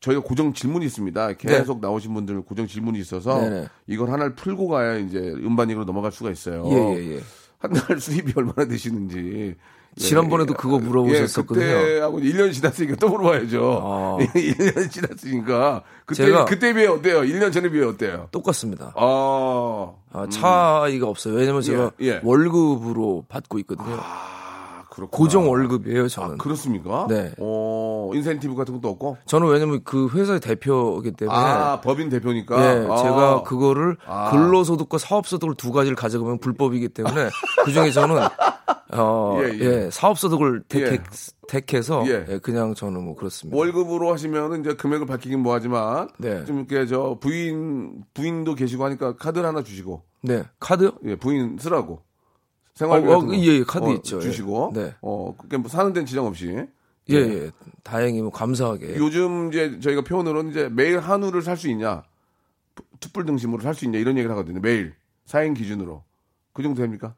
저희가 0.00 0.22
고정 0.22 0.52
질문이 0.52 0.84
있습니다. 0.86 1.32
계속 1.32 1.80
나오신 1.80 2.12
분들 2.14 2.42
고정 2.42 2.66
질문이 2.66 2.98
있어서 3.00 3.40
네네. 3.40 3.66
이걸 3.88 4.10
하나를 4.10 4.34
풀고 4.34 4.68
가야 4.68 4.98
이제 4.98 5.18
음반으로 5.18 5.84
넘어갈 5.84 6.12
수가 6.12 6.30
있어요. 6.30 6.64
예, 6.68 6.98
예, 7.00 7.16
예. 7.16 7.20
한 7.58 7.72
달 7.72 7.98
수입이 7.98 8.34
얼마나 8.36 8.68
되시는지. 8.68 9.56
지난번에도 9.96 10.54
그거 10.54 10.78
물어보셨었거든요. 10.78 11.64
예, 11.64 11.72
그때하고 11.72 12.18
1년 12.20 12.52
지났으니까 12.52 12.96
또 12.96 13.08
물어봐야죠. 13.08 13.80
아. 13.82 14.16
1년 14.34 14.90
지났으니까. 14.90 15.82
그때, 16.06 16.26
제가- 16.26 16.44
그때 16.46 16.72
비해 16.74 16.86
어때요? 16.86 17.20
1년 17.20 17.52
전에 17.52 17.68
비해 17.70 17.84
어때요? 17.84 18.28
똑같습니다. 18.32 18.92
아. 18.96 19.92
아, 20.12 20.26
차이가 20.28 21.06
없어요. 21.08 21.34
왜냐면 21.34 21.62
제가 21.62 21.92
예, 22.00 22.06
예. 22.06 22.20
월급으로 22.22 23.24
받고 23.28 23.58
있거든요. 23.60 23.96
아, 24.00 24.33
그렇구나. 24.94 25.18
고정 25.18 25.50
월급이에요, 25.50 26.08
저는. 26.08 26.38
그렇습니까? 26.38 27.06
네. 27.08 27.32
어, 27.38 28.10
인센티브 28.14 28.54
같은 28.54 28.74
것도 28.74 28.88
없고? 28.88 29.18
저는 29.26 29.48
왜냐면 29.48 29.80
그 29.84 30.08
회사의 30.08 30.40
대표이기 30.40 31.12
때문에 31.12 31.36
아, 31.36 31.80
법인 31.80 32.08
대표니까? 32.08 32.60
예, 32.62 32.86
아. 32.88 32.96
제가 32.96 33.42
그거를 33.42 33.96
아. 34.06 34.30
근로소득과 34.30 34.98
사업소득을 34.98 35.56
두 35.56 35.72
가지를 35.72 35.96
가져가면 35.96 36.38
불법이기 36.38 36.90
때문에 36.90 37.28
그 37.64 37.72
중에 37.72 37.90
저는 37.90 38.22
어, 38.92 39.40
예, 39.42 39.48
예, 39.58 39.58
예. 39.58 39.90
사업소득을 39.90 40.62
택해, 40.68 40.92
예. 40.92 40.98
택해서 41.48 42.04
예. 42.06 42.24
예, 42.28 42.38
그냥 42.38 42.74
저는 42.74 43.02
뭐 43.02 43.16
그렇습니다. 43.16 43.56
월급으로 43.56 44.12
하시면 44.12 44.60
이제 44.60 44.74
금액을 44.74 45.06
밝히긴 45.06 45.40
뭐하지만 45.40 46.08
네. 46.18 46.44
좀 46.44 46.58
이렇게 46.58 46.86
저 46.86 47.18
부인 47.20 48.04
부인도 48.14 48.54
계시고 48.54 48.84
하니까 48.84 49.16
카드를 49.16 49.46
하나 49.46 49.62
주시고 49.62 50.02
네, 50.22 50.44
카드요? 50.60 50.92
예 51.06 51.16
부인 51.16 51.56
쓰라고 51.58 52.02
생활비 52.74 53.08
어, 53.08 53.18
어, 53.18 53.28
예, 53.34 53.38
예, 53.38 53.62
카드 53.64 53.84
어, 53.84 53.92
있죠. 53.94 54.16
예. 54.18 54.20
주시고 54.22 54.72
네. 54.74 54.94
어 55.00 55.34
그게 55.38 55.56
뭐 55.56 55.68
사는 55.68 55.92
데는 55.92 56.06
지장 56.06 56.26
없이 56.26 56.66
예, 57.10 57.14
예. 57.16 57.50
다행히 57.82 58.20
뭐 58.22 58.30
감사하게. 58.30 58.96
요즘 58.96 59.48
이제 59.52 59.78
저희가 59.80 60.02
표현으로는 60.02 60.50
이제 60.50 60.68
매일 60.72 60.98
한우를 61.00 61.42
살 61.42 61.56
수 61.56 61.68
있냐 61.68 62.02
툭불 63.00 63.26
등심으로 63.26 63.62
살 63.62 63.74
수 63.74 63.84
있냐 63.84 63.98
이런 63.98 64.16
얘기를 64.16 64.30
하거든요 64.32 64.60
매일 64.60 64.94
사인 65.26 65.54
기준으로 65.54 66.02
그 66.52 66.62
정도 66.62 66.80
됩니까? 66.82 67.14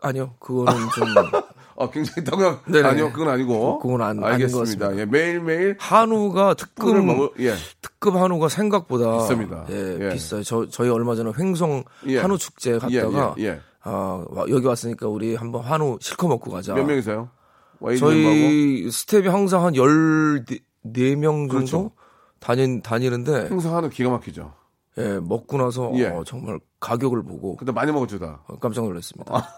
아니요, 0.00 0.34
그거는 0.40 0.72
좀어 0.96 1.90
굉장히 1.90 2.24
당연 2.24 2.58
네네. 2.66 2.88
아니요 2.88 3.12
그건 3.12 3.28
아니고 3.28 3.78
그건 3.78 4.00
안- 4.02 4.22
알겠습니다. 4.24 4.96
예, 4.98 5.04
매일 5.04 5.40
매일 5.40 5.76
한우가 5.78 6.54
특급 6.54 7.04
먹을 7.04 7.30
예 7.40 7.54
특급 7.80 8.16
한우가 8.16 8.48
생각보다 8.48 9.04
비쌉니다. 9.18 9.70
예, 9.70 10.06
예. 10.08 10.12
비싸요. 10.14 10.42
저 10.42 10.66
저희 10.68 10.88
얼마 10.88 11.14
전에 11.14 11.32
횡성 11.38 11.84
예. 12.06 12.18
한우 12.18 12.36
축제 12.38 12.78
갔다가 12.78 13.34
예, 13.38 13.60
예, 13.86 13.90
예. 13.90 13.94
아, 13.94 14.24
와, 14.28 14.44
여기 14.48 14.66
왔으니까 14.66 15.08
우리 15.08 15.34
한번 15.34 15.62
한우 15.62 15.98
실컷 16.00 16.28
먹고 16.28 16.50
가자. 16.50 16.74
몇? 16.74 16.82
와이드님하고 17.80 18.22
저희 18.22 18.90
스텝이 18.90 19.28
항상 19.28 19.64
한 19.64 19.74
14명 19.74 21.22
정도 21.22 21.48
그렇죠. 21.54 21.90
다니, 22.38 22.80
다니는데 22.82 23.48
행사 23.50 23.74
한우 23.74 23.88
기가 23.88 24.10
막히죠. 24.10 24.52
예, 24.98 25.18
먹고 25.20 25.56
나서 25.58 25.90
예. 25.94 26.06
어, 26.08 26.22
정말 26.24 26.60
가격을 26.80 27.22
보고 27.22 27.56
근데 27.56 27.72
많이 27.72 27.90
먹었죠 27.92 28.18
다. 28.18 28.42
어, 28.46 28.58
깜짝 28.58 28.84
놀랐습니다. 28.84 29.48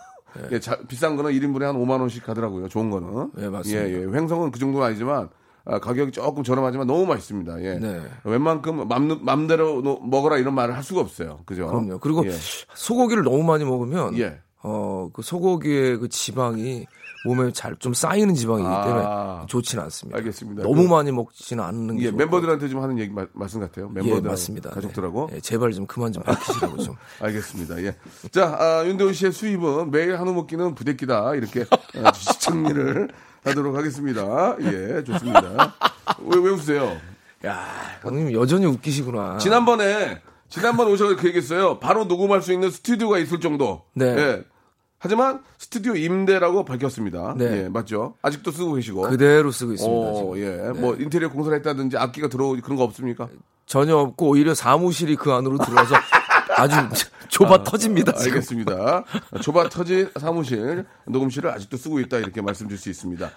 예, 0.52 0.58
자- 0.60 0.78
비싼 0.88 1.16
거는 1.16 1.32
1인분에 1.32 1.62
한 1.62 1.76
5만 1.76 2.00
원씩 2.00 2.24
가더라고요. 2.24 2.68
좋은 2.68 2.90
거는. 2.90 3.30
예, 3.38 3.48
맞습니다. 3.48 3.88
예, 3.88 3.92
예. 3.94 3.98
횡성은 4.06 4.50
그 4.52 4.58
정도는 4.58 4.86
아니지만 4.86 5.24
아, 5.24 5.28
가격이 5.64 6.12
조금 6.12 6.42
저렴하지만 6.44 6.86
너무 6.86 7.06
맛있습니다. 7.06 7.62
예. 7.62 7.78
네. 7.78 8.02
웬만큼 8.24 8.86
맘, 8.88 9.18
맘대로 9.22 9.80
노- 9.82 10.00
먹어라 10.00 10.36
이런 10.38 10.54
말을 10.54 10.76
할 10.76 10.82
수가 10.82 11.00
없어요. 11.00 11.40
그죠? 11.46 11.66
그럼요. 11.68 11.98
그리고 11.98 12.26
예. 12.26 12.32
소고기를 12.74 13.22
너무 13.24 13.42
많이 13.42 13.64
먹으면 13.64 14.16
예. 14.18 14.38
어, 14.62 15.10
그 15.12 15.22
소고기의 15.22 15.98
그 15.98 16.08
지방이 16.08 16.86
몸에 17.26 17.52
잘 17.52 17.74
좀 17.78 17.94
쌓이는 17.94 18.34
지방이기 18.34 18.68
때문에 18.68 19.02
아. 19.06 19.46
좋지는 19.48 19.82
않습니다. 19.84 20.18
알겠습니다. 20.18 20.62
너무 20.62 20.82
그- 20.82 20.88
많이 20.88 21.10
먹지는 21.12 21.64
않는 21.64 21.96
게 21.96 22.06
예, 22.06 22.10
멤버들한테 22.10 22.68
좀 22.68 22.82
하는 22.82 22.98
얘기 22.98 23.10
마- 23.12 23.26
말씀 23.32 23.60
같아요. 23.60 23.88
멤버들 23.88 24.16
예, 24.24 24.28
맞습니다. 24.28 24.68
가족들하고. 24.70 25.28
네. 25.30 25.36
예, 25.36 25.40
제발 25.40 25.72
좀 25.72 25.86
그만 25.86 26.12
좀 26.12 26.22
밝히시라고 26.22 26.76
좀. 26.82 26.94
알겠습니다. 27.20 27.82
예. 27.84 27.94
자, 28.30 28.54
아, 28.58 28.84
윤대훈 28.86 29.14
씨의 29.14 29.32
수입은 29.32 29.90
매일 29.90 30.18
한우 30.18 30.34
먹기는 30.34 30.74
부대끼다. 30.74 31.34
이렇게 31.36 31.62
어, 31.62 32.12
정리를 32.40 33.08
하도록 33.44 33.76
하겠습니다. 33.76 34.56
예, 34.60 35.04
좋습니다. 35.04 35.74
왜, 36.20 36.38
왜 36.40 36.50
웃으세요? 36.50 36.96
야, 37.46 37.66
형님 38.02 38.32
여전히 38.32 38.66
웃기시구나. 38.66 39.38
지난번에, 39.38 40.20
지난번 40.48 40.88
오셔서 40.88 41.16
그 41.16 41.26
얘기했어요. 41.28 41.78
바로 41.78 42.04
녹음할 42.04 42.42
수 42.42 42.52
있는 42.52 42.70
스튜디오가 42.70 43.18
있을 43.18 43.40
정도. 43.40 43.82
네. 43.94 44.06
예. 44.06 44.44
하지만 44.98 45.42
스튜디오 45.58 45.94
임대라고 45.94 46.64
밝혔습니다. 46.64 47.34
네. 47.36 47.64
예, 47.64 47.68
맞죠? 47.68 48.14
아직도 48.22 48.50
쓰고 48.50 48.74
계시고. 48.74 49.02
그대로 49.02 49.50
쓰고 49.50 49.72
있습니다. 49.74 50.08
어, 50.08 50.34
지금. 50.34 50.38
예. 50.38 50.80
뭐 50.80 50.94
인테리어 50.94 51.28
공사를 51.28 51.56
했다든지 51.58 51.98
악기가 51.98 52.28
들어오고 52.28 52.62
그런 52.62 52.76
거 52.78 52.84
없습니까? 52.84 53.28
전혀 53.66 53.96
없고 53.96 54.28
오히려 54.28 54.54
사무실이 54.54 55.16
그 55.16 55.32
안으로 55.32 55.58
들어와서 55.58 55.94
아주 56.50 56.76
좁아 57.28 57.62
터집니다. 57.64 58.12
지금. 58.12 58.32
알겠습니다. 58.32 59.04
좁아 59.42 59.68
터진 59.68 60.10
사무실, 60.18 60.84
녹음실을 61.06 61.50
아직도 61.50 61.76
쓰고 61.76 62.00
있다 62.00 62.18
이렇게 62.18 62.40
말씀드릴 62.40 62.78
수 62.78 62.90
있습니다. 62.90 63.30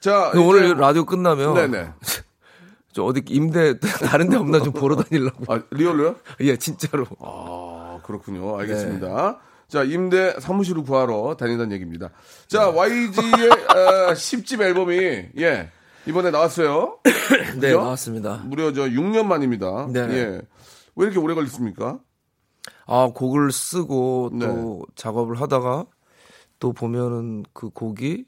자, 0.00 0.30
그 0.32 0.40
오늘 0.40 0.76
라디오 0.76 1.04
끝나면 1.04 1.54
네네. 1.54 1.90
저 2.92 3.04
어디 3.04 3.22
임대 3.28 3.78
다른 4.06 4.28
데 4.28 4.36
없나 4.36 4.60
좀 4.60 4.72
보러 4.72 4.96
다니려고. 4.96 5.52
아, 5.52 5.62
리얼로요? 5.70 6.16
예, 6.40 6.56
진짜로. 6.56 7.06
아, 7.20 8.00
그렇군요. 8.04 8.58
알겠습니다. 8.58 9.38
자, 9.68 9.82
임대 9.84 10.34
사무실을 10.40 10.82
구하러 10.82 11.36
다니다는 11.38 11.72
얘기입니다. 11.72 12.08
자, 12.48 12.70
네. 12.70 12.76
YG의 12.76 13.50
어, 13.50 14.12
10집 14.14 14.62
앨범이, 14.62 14.96
예, 15.38 15.70
이번에 16.06 16.30
나왔어요. 16.30 16.98
네? 17.60 17.72
나왔습니다. 17.74 18.42
무려 18.46 18.72
저 18.72 18.82
6년 18.84 19.26
만입니다. 19.26 19.88
네네. 19.92 20.14
예. 20.14 20.40
왜 20.96 21.04
이렇게 21.04 21.18
오래 21.18 21.34
걸렸습니까? 21.34 21.98
아, 22.88 23.10
곡을 23.14 23.52
쓰고 23.52 24.30
또 24.32 24.36
네. 24.38 24.92
작업을 24.96 25.40
하다가 25.40 25.86
또 26.58 26.72
보면은 26.72 27.44
그 27.52 27.70
곡이 27.70 28.24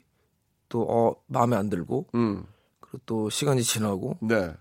또 0.69 0.83
어, 0.83 1.17
마음에 1.27 1.57
안 1.57 1.69
들고 1.69 2.07
음, 2.15 2.45
그리고 2.81 2.99
또 3.07 3.31
시간이 3.31 3.63
지나고 3.65 4.17
네. 4.21 4.53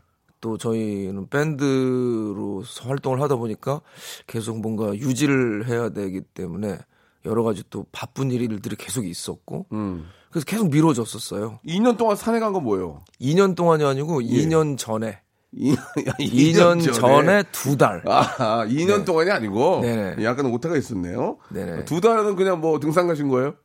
또 0.41 0.58
저희는 0.58 1.27
밴드로서 1.29 2.88
활동을 2.88 3.22
하다 3.22 3.36
보니까 3.36 3.82
계속 4.25 4.60
뭔가 4.62 4.96
유지를 4.96 5.68
해야 5.68 5.89
되기 5.89 6.22
때문에 6.22 6.79
여러 7.25 7.44
가지 7.44 7.63
또 7.70 7.86
바쁜 7.91 8.32
일들이 8.32 8.75
계속 8.75 9.06
있었고 9.06 9.65
음. 9.74 10.06
그래서 10.32 10.46
계속 10.46 10.70
미뤄졌었어요. 10.70 11.60
2년 11.65 11.98
동안 11.98 12.15
산에 12.15 12.39
간 12.39 12.53
건 12.53 12.63
뭐예요? 12.63 13.03
2년 13.20 13.56
동안이 13.56 13.84
아니고 13.84 14.24
예. 14.24 14.27
2년 14.27 14.77
전에 14.77 15.22
2, 15.51 15.75
2년 16.20 16.94
전에 16.94 17.44
두 17.51 17.75
달. 17.77 18.03
아, 18.06 18.65
2년 18.68 19.06
동안이 19.06 19.32
아니고 19.32 19.82
네네. 19.82 20.24
약간 20.24 20.46
오타가 20.46 20.77
있었네요. 20.77 21.38
네네. 21.50 21.86
두 21.86 22.01
달은 22.01 22.36
그냥 22.36 22.62
뭐 22.62 22.79
등산 22.79 23.08
가신 23.08 23.29
거예요? 23.29 23.56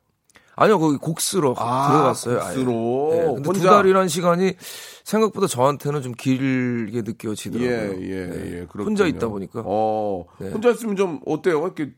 아니요, 0.57 0.79
거기 0.79 0.97
곡 0.97 1.21
쓰러 1.21 1.53
아, 1.59 1.89
들어갔어요. 1.91 2.39
곡 2.39 2.47
아예. 2.47 2.55
쓰러. 2.55 2.71
네, 2.73 3.25
근데 3.35 3.43
두 3.43 3.51
혼자? 3.51 3.71
달이란 3.71 4.09
시간이 4.09 4.55
생각보다 5.03 5.47
저한테는 5.49 6.01
좀 6.01 6.13
길게 6.13 7.03
느껴지더라고요. 7.03 8.01
예, 8.01 8.09
예, 8.09 8.27
네. 8.27 8.47
예. 8.47 8.67
그렇군요. 8.67 8.85
혼자 8.85 9.07
있다 9.07 9.29
보니까. 9.29 9.63
어, 9.65 10.25
네. 10.39 10.51
혼자 10.51 10.71
있으면 10.71 10.95
좀 10.97 11.21
어때요? 11.27 11.61
이렇게 11.65 11.93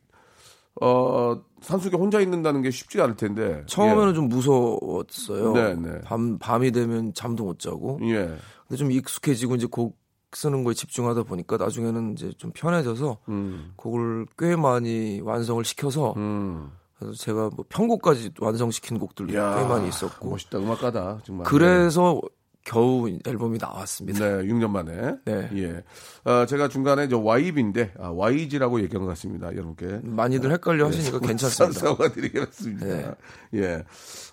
어, 0.81 1.41
산속에 1.61 1.97
혼자 1.97 2.21
있는다는 2.21 2.63
게 2.63 2.71
쉽지가 2.71 3.05
않을 3.05 3.17
텐데. 3.17 3.63
처음에는 3.67 4.15
좀 4.15 4.29
무서웠어요. 4.29 5.53
네, 5.53 5.75
네. 5.75 6.01
밤 6.05 6.39
밤이 6.39 6.71
되면 6.73 7.13
잠도 7.15 7.45
못 7.45 7.59
자고. 7.59 7.99
예. 8.05 8.37
예. 8.67 8.69
근데 8.69 8.77
좀 8.77 8.91
익숙해지고 8.93 9.57
이제 9.57 9.67
곡 9.71 9.99
쓰는 10.33 10.65
거에 10.65 10.75
집중하다 10.75 11.23
보니까 11.23 11.57
나중에는 11.57 12.13
이제 12.13 12.33
좀 12.37 12.51
편해져서 12.53 13.19
음. 13.29 13.73
곡을 13.77 14.27
꽤 14.39 14.57
많이 14.57 15.21
완성을 15.23 15.65
시켜서 15.65 16.15
음. 16.17 16.71
그래서 16.99 17.15
제가 17.17 17.51
뭐 17.55 17.65
편곡까지 17.69 18.33
완성시킨 18.41 18.99
곡들도 18.99 19.33
꽤 19.33 19.39
많이 19.39 19.89
있었고 19.89 20.31
멋있다. 20.31 20.59
음악가다. 20.59 21.21
정말. 21.25 21.47
그래서 21.47 22.21
겨우 22.65 23.09
앨범이 23.25 23.59
나왔습니다. 23.59 24.19
네, 24.19 24.49
6년 24.49 24.71
만에. 24.71 25.15
네. 25.25 25.51
예. 25.55 25.85
어, 26.31 26.47
제가 26.47 26.69
중간에 26.69 27.09
저 27.09 27.19
YB인데 27.19 27.95
아, 27.99 28.09
YG라고 28.09 28.81
얘기한 28.81 29.05
것 29.05 29.09
같습니다. 29.11 29.53
여러분께. 29.53 30.01
많이들 30.03 30.51
헷갈려 30.51 30.87
하시니까 30.87 31.21
괜찮습니다. 31.21 31.79
사과드리겠습니다. 31.79 32.87
네. 32.87 33.11
예. 33.55 33.85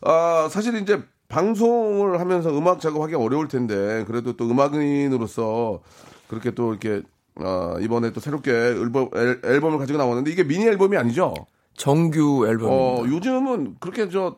아, 0.02 0.48
사실 0.50 0.76
이제 0.82 1.04
방송을 1.34 2.20
하면서 2.20 2.56
음악 2.56 2.80
작업하기 2.80 3.16
어려울 3.16 3.48
텐데 3.48 4.04
그래도 4.06 4.34
또 4.38 4.46
음악인으로서 4.50 5.82
그렇게 6.28 6.52
또 6.52 6.72
이렇게 6.72 7.02
어, 7.36 7.76
이번에 7.82 8.12
또 8.14 8.20
새롭게 8.20 8.52
앨범, 8.52 9.10
앨- 9.16 9.42
앨범을 9.44 9.80
가지고 9.80 9.98
나왔는데 9.98 10.32
이게 10.32 10.44
미니 10.44 10.66
앨범이 10.66 10.96
아니죠? 10.98 11.34
정규 11.76 12.46
앨범입니다. 12.48 12.72
어, 12.72 13.06
요즘은 13.08 13.78
그렇게 13.80 14.08
저 14.10 14.36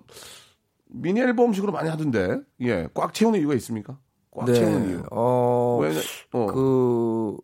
미니 0.87 1.19
앨범식으로 1.19 1.73
많이 1.73 1.89
하던데 1.89 2.39
예, 2.61 2.87
꽉 2.93 3.13
채우는 3.13 3.39
이유가 3.41 3.53
있습니까? 3.55 3.97
꽉 4.31 4.45
채우는 4.53 4.89
이유. 4.89 5.03
어, 5.11 5.79
왜? 5.81 5.91
어. 6.31 6.45
그 6.47 7.35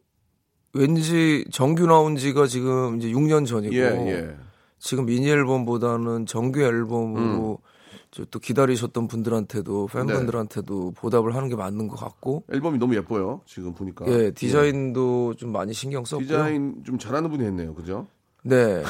왠지 0.74 1.44
정규 1.52 1.86
나온 1.86 2.16
지가 2.16 2.48
지금 2.48 2.98
이제 2.98 3.10
6년 3.10 3.46
전이고 3.46 3.76
예, 3.76 3.82
예. 4.08 4.36
지금 4.80 5.06
미니 5.06 5.30
앨범보다는 5.30 6.26
정규 6.26 6.62
앨범으로 6.62 7.60
음. 7.62 7.71
저또 8.12 8.40
기다리셨던 8.40 9.08
분들한테도 9.08 9.88
팬분들한테도 9.88 10.92
보답을 10.92 11.34
하는 11.34 11.48
게 11.48 11.56
맞는 11.56 11.88
것 11.88 11.96
같고 11.98 12.44
앨범이 12.52 12.78
너무 12.78 12.96
예뻐요. 12.96 13.42
지금 13.46 13.74
보니까. 13.74 14.06
예 14.08 14.32
디자인도 14.32 15.36
좀 15.36 15.52
많이 15.54 15.74
신경 15.74 16.04
썼고요. 16.04 16.28
디자인 16.28 16.84
좀 16.86 17.00
잘하는 17.00 17.30
분이 17.30 17.44
했네요. 17.46 17.74
그죠? 17.74 18.08
네. 18.44 18.84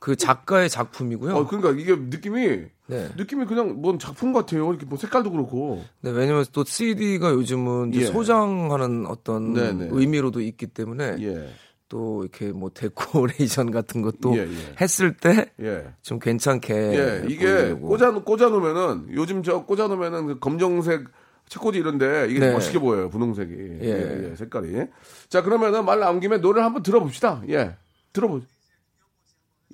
그 0.00 0.16
작가의 0.16 0.70
작품이고요. 0.70 1.34
어, 1.34 1.46
그러니까 1.46 1.70
이게 1.70 1.94
느낌이 1.96 2.46
네. 2.86 3.08
느낌이 3.16 3.46
그냥 3.46 3.80
뭔 3.80 3.98
작품 3.98 4.32
같아요. 4.32 4.70
이렇게 4.70 4.86
뭐 4.86 4.96
색깔도 4.98 5.30
그렇고. 5.30 5.84
네, 6.00 6.10
왜냐면 6.10 6.44
또 6.52 6.64
CD가 6.64 7.32
요즘은 7.32 7.94
예. 7.94 8.06
소장하는 8.06 9.06
어떤 9.06 9.54
네네. 9.54 9.88
의미로도 9.92 10.40
있기 10.40 10.68
때문에 10.68 11.16
예. 11.20 11.48
또 11.88 12.22
이렇게 12.22 12.52
뭐 12.52 12.70
데코레이션 12.70 13.70
같은 13.72 14.02
것도 14.02 14.36
예, 14.36 14.42
예. 14.42 14.74
했을 14.80 15.16
때좀 15.16 15.46
예. 15.60 15.94
괜찮게 16.20 16.74
예, 16.74 17.24
이게. 17.28 17.72
꽂아 17.72 18.12
꽂아 18.12 18.48
놓으면은 18.48 19.08
요즘 19.12 19.42
저 19.42 19.64
꽂아 19.64 19.88
놓으면은 19.88 20.26
그 20.26 20.38
검정색 20.38 21.04
책꽂이 21.48 21.78
이런데 21.78 22.26
이게 22.28 22.40
네. 22.40 22.52
멋있게 22.52 22.78
보여요. 22.78 23.08
분홍색이. 23.08 23.52
예. 23.82 23.88
예. 23.88 24.30
예, 24.30 24.36
색깔이. 24.36 24.86
자, 25.28 25.42
그러면은 25.42 25.84
말 25.84 25.98
나온 25.98 26.20
김에 26.20 26.38
노래를 26.38 26.64
한번 26.64 26.82
들어봅시다. 26.82 27.42
예. 27.48 27.74
들어보. 28.12 28.42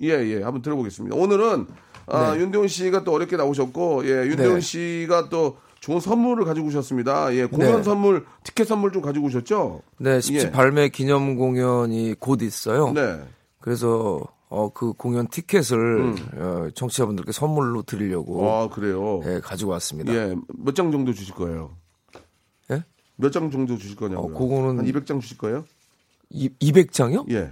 예, 0.01 0.09
예. 0.09 0.41
한번 0.41 0.61
들어보겠습니다. 0.61 1.15
오늘은 1.15 1.67
아, 2.07 2.33
네. 2.33 2.39
윤대훈 2.39 2.67
씨가 2.67 3.03
또 3.03 3.13
어렵게 3.13 3.35
나오셨고 3.35 4.05
예, 4.05 4.25
윤대훈 4.27 4.55
네. 4.55 4.59
씨가 4.61 5.29
또 5.29 5.57
좋은 5.79 5.99
선물을 5.99 6.45
가지고 6.45 6.67
오셨습니다. 6.67 7.33
예, 7.35 7.45
공연 7.45 7.77
네. 7.77 7.83
선물, 7.83 8.25
티켓 8.43 8.65
선물 8.67 8.91
좀 8.91 9.01
가지고 9.01 9.27
오셨죠? 9.27 9.81
네, 9.99 10.17
10집 10.19 10.33
예. 10.47 10.51
발매 10.51 10.89
기념 10.89 11.35
공연이 11.35 12.15
곧 12.19 12.41
있어요. 12.41 12.91
네. 12.91 13.21
그래서 13.59 14.21
어, 14.49 14.69
그 14.73 14.93
공연 14.93 15.27
티켓을 15.27 16.15
어, 16.37 16.67
청취자분들께 16.73 17.31
선물로 17.31 17.83
드리려고 17.83 18.41
음. 18.41 18.47
아, 18.47 18.67
그래요. 18.69 19.21
예, 19.25 19.39
가지고 19.43 19.71
왔습니다. 19.71 20.13
예, 20.13 20.35
몇 20.57 20.73
장 20.73 20.91
정도 20.91 21.13
주실 21.13 21.35
거예요? 21.35 21.71
예? 22.71 22.83
몇 23.17 23.29
장 23.31 23.51
정도 23.51 23.77
주실 23.77 23.95
거냐고요? 23.95 24.35
어, 24.35 24.39
그거는- 24.39 24.77
한 24.77 24.85
200장 24.85 25.21
주실 25.21 25.37
거예요? 25.37 25.65
이, 26.29 26.49
200장이요? 26.59 27.29
예. 27.31 27.51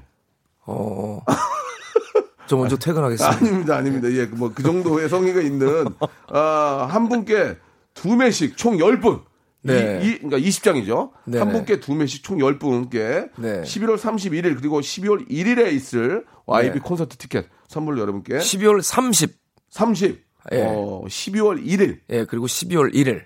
어. 0.66 1.20
저 2.48 2.58
먼저 2.58 2.76
퇴근하겠습니다. 2.78 3.38
아닙니다, 3.38 3.76
아닙니다. 3.78 4.12
예, 4.12 4.26
뭐 4.26 4.52
그 4.54 4.64
정도의 4.64 5.08
성의가 5.10 5.42
있는 5.42 5.86
아, 6.28 6.88
한 6.90 7.08
분께 7.10 7.58
두 7.94 8.16
매씩 8.16 8.58
총 8.58 8.78
10분. 8.78 9.24
네. 9.64 10.02
이, 10.04 10.08
이, 10.08 10.18
그러니까 10.20 10.40
20장이죠. 10.40 11.12
네네. 11.26 11.40
한 11.40 11.52
분께 11.54 11.80
두 11.80 11.94
매씩 11.96 12.24
총 12.24 12.38
10분께 12.38 13.30
네. 13.38 13.62
11월 13.62 13.98
31일 13.98 14.58
그리고 14.58 14.82
12월 14.82 15.30
1일에 15.30 15.72
있을 15.74 16.26
YB 16.46 16.74
네. 16.74 16.80
콘서트 16.80 17.18
티켓 17.18 17.46
선물 17.68 17.98
여러분께 17.98 18.38
12월 18.38 18.82
30. 18.82 19.32
30. 19.70 20.22
예. 20.52 20.62
어, 20.62 21.04
12월 21.08 21.66
1일. 21.66 22.00
예, 22.10 22.26
그리고 22.26 22.48
12월 22.48 22.94
1일. 22.94 23.24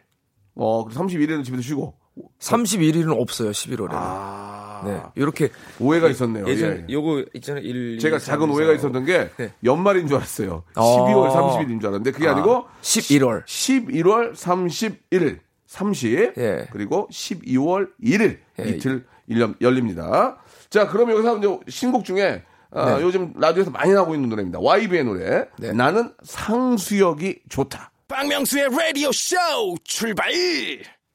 어, 0.56 0.88
31일은 0.88 1.44
집에서 1.44 1.64
쉬고. 1.64 1.96
31일은 2.40 3.20
없어요, 3.20 3.52
11월에. 3.52 3.90
아. 3.92 4.57
네. 4.86 5.02
이렇게 5.16 5.50
오해가 5.80 6.08
있었네요. 6.10 6.48
예전 6.48 6.86
예. 6.90 6.94
요거 6.94 7.26
있잖아요. 7.36 7.64
1 7.64 8.00
제가 8.00 8.20
작은 8.20 8.50
오해가 8.50 8.74
있었던 8.74 9.06
게 9.06 9.30
네. 9.38 9.54
연말인 9.64 10.08
줄 10.08 10.18
알았어요. 10.18 10.64
어. 10.76 10.82
12월 10.82 11.32
30일인 11.32 11.80
줄 11.80 11.88
알았는데 11.90 12.12
그게 12.12 12.28
아, 12.28 12.34
아니고 12.34 12.66
11월. 12.82 13.46
11월 13.46 14.34
31일 14.34 15.40
30 15.68 16.34
예. 16.38 16.68
그리고 16.72 17.08
12월 17.12 17.90
1일 18.04 18.40
예. 18.60 18.70
이틀 18.70 19.06
일년 19.28 19.56
열립니다. 19.62 20.38
자, 20.70 20.88
그럼 20.88 21.12
여기서 21.12 21.38
이제 21.38 21.60
신곡 21.70 22.06
중에 22.06 22.44
아, 22.72 22.98
네. 22.98 23.02
요즘 23.02 23.34
라디오에서 23.38 23.72
많이 23.72 23.94
나오고 23.94 24.16
있는 24.16 24.30
노래입니다. 24.30 24.60
YB의 24.60 25.04
노래. 25.04 25.46
네. 25.58 25.72
나는 25.72 26.12
상수역이 26.24 27.42
좋다. 27.50 27.92
박명수의 28.08 28.70
라디오 28.72 29.12
쇼 29.12 29.36
출발 29.84 30.32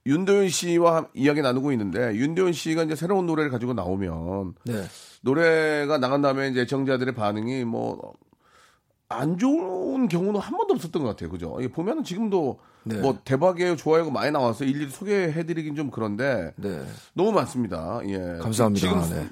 윤도현 0.07 0.49
씨와 0.49 0.97
함- 0.97 1.07
이야기 1.15 1.43
나누고 1.43 1.71
있는데 1.73 2.15
윤도현 2.17 2.53
씨가 2.53 2.83
이제 2.85 2.95
새로운 2.97 3.27
노래를 3.27 3.51
가지고 3.51 3.73
나오면 3.75 4.55
네. 4.65 4.83
노래가 5.23 5.99
나간 5.99 6.23
다음에 6.23 6.49
이제 6.49 6.63
애청자들의 6.63 7.15
반응이 7.15 7.65
뭐 7.65 8.13
안 9.15 9.37
좋은 9.37 10.09
경우는 10.09 10.41
한 10.41 10.57
번도 10.57 10.73
없었던 10.73 11.03
것 11.03 11.11
같아요. 11.11 11.29
그죠? 11.29 11.59
보면은 11.75 12.03
지금도 12.03 12.59
네. 12.85 12.97
뭐 12.99 13.19
대박이에요, 13.27 13.77
좋아요가 13.77 14.11
많이 14.11 14.31
나와서 14.31 14.65
일일이 14.65 14.89
소개해드리긴 14.91 15.77
좀 15.77 15.91
그런데 15.91 16.55
네. 16.57 16.83
너무 17.13 17.31
많습니다. 17.33 18.01
예. 18.07 18.39
감사합니다. 18.41 18.81
지금 18.89 19.03
네. 19.15 19.29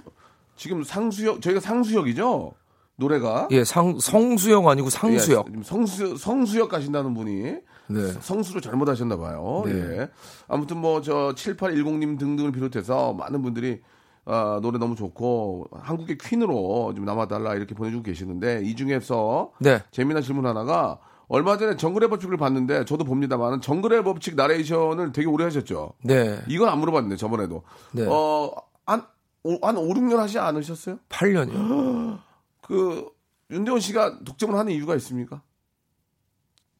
지금 0.55 0.85
상수역 0.85 1.41
저희가 1.41 1.61
상수역이죠. 1.61 2.53
노래가 2.97 3.49
예, 3.53 3.65
상 3.65 3.99
성수역 3.99 4.67
아니고 4.67 4.91
상수역. 4.91 5.47
예, 5.57 5.63
성수 5.63 6.19
성수역 6.19 6.69
가신다는 6.69 7.15
분이 7.15 7.55
네. 7.91 8.13
성수를 8.21 8.61
잘못하셨나 8.61 9.17
봐요. 9.17 9.63
네. 9.67 9.73
예. 9.73 10.09
아무튼 10.49 10.79
뭐 10.79 11.01
저 11.03 11.33
7810님 11.35 12.19
등등을 12.19 12.53
비롯해서 12.53 13.13
많은 13.15 13.43
분들이 13.43 13.81
아, 14.27 14.61
노래 14.63 14.79
너무 14.79 14.95
좋고 14.97 15.69
한국의 15.73 16.19
퀸으로 16.19 16.93
좀 16.95 17.05
남아달라 17.05 17.55
이렇게 17.55 17.75
보내주고 17.75 18.03
계시는데 18.03 18.63
이 18.65 18.77
중에서 18.77 19.53
네. 19.59 19.83
재미난 19.91 20.23
질문 20.23 20.47
하나가 20.47 20.99
얼마 21.27 21.57
전에 21.57 21.77
정글의 21.77 22.09
법칙을 22.11 22.37
봤는데 22.37 22.85
저도 22.85 23.05
봅니다만 23.05 23.61
정글의 23.61 24.05
법칙 24.05 24.35
나레이션을 24.37 25.13
되게 25.13 25.27
오래 25.27 25.45
하셨죠. 25.45 25.95
네. 26.05 26.39
이건 26.49 26.69
안 26.69 26.79
물어봤는데 26.81 27.17
저번에도 27.17 27.63
네. 27.93 28.05
어, 28.09 28.53
한, 28.85 29.05
오- 29.45 29.65
한 29.67 29.77
5, 29.77 29.89
6년 29.95 30.17
하지 30.17 30.39
않으셨어요? 30.39 30.99
8년이요. 31.09 32.19
그 32.63 33.07
윤도현 33.51 33.81
씨가 33.81 34.21
독점을 34.25 34.55
하는 34.57 34.73
이유가 34.73 34.95
있습니까? 34.97 35.43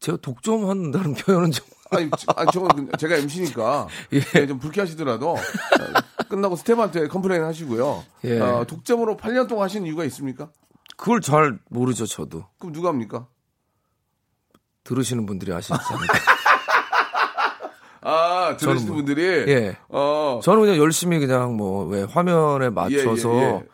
제가 0.01 0.19
독점한다는 0.23 1.15
표현은 1.27 1.51
좀 1.53 1.67
아니, 1.91 2.11
지- 2.17 2.27
아니 2.37 2.51
저는 2.53 2.91
제가 2.99 3.17
MC니까 3.17 3.89
예. 4.13 4.47
좀 4.47 4.59
불쾌하시더라도 4.59 5.31
어, 5.33 5.37
끝나고 6.29 6.57
스텝한테 6.57 7.09
complain 7.09 7.43
하시고요. 7.43 8.05
예. 8.25 8.39
어, 8.41 8.65
독점으로 8.67 9.17
8년 9.17 9.49
동안 9.49 9.65
하신 9.65 9.87
이유가 9.87 10.05
있습니까? 10.05 10.51
그걸 10.97 11.21
잘 11.21 11.59
모르죠, 11.69 12.07
저도. 12.07 12.45
그럼 12.59 12.73
누가 12.73 12.89
합니까? 12.91 13.27
들으시는 14.85 15.27
분들이 15.27 15.53
아시지 15.53 15.73
않을까. 15.75 16.15
아, 18.03 18.57
들으시는 18.57 18.93
뭐- 18.93 18.97
분들이 18.97 19.23
예. 19.53 19.77
어, 19.89 20.41
저는 20.43 20.63
그냥 20.63 20.77
열심히 20.79 21.19
그냥 21.19 21.57
뭐 21.57 21.87
왜 21.87 22.03
화면에 22.05 22.71
맞춰서 22.71 23.35
예, 23.35 23.43
예. 23.43 23.65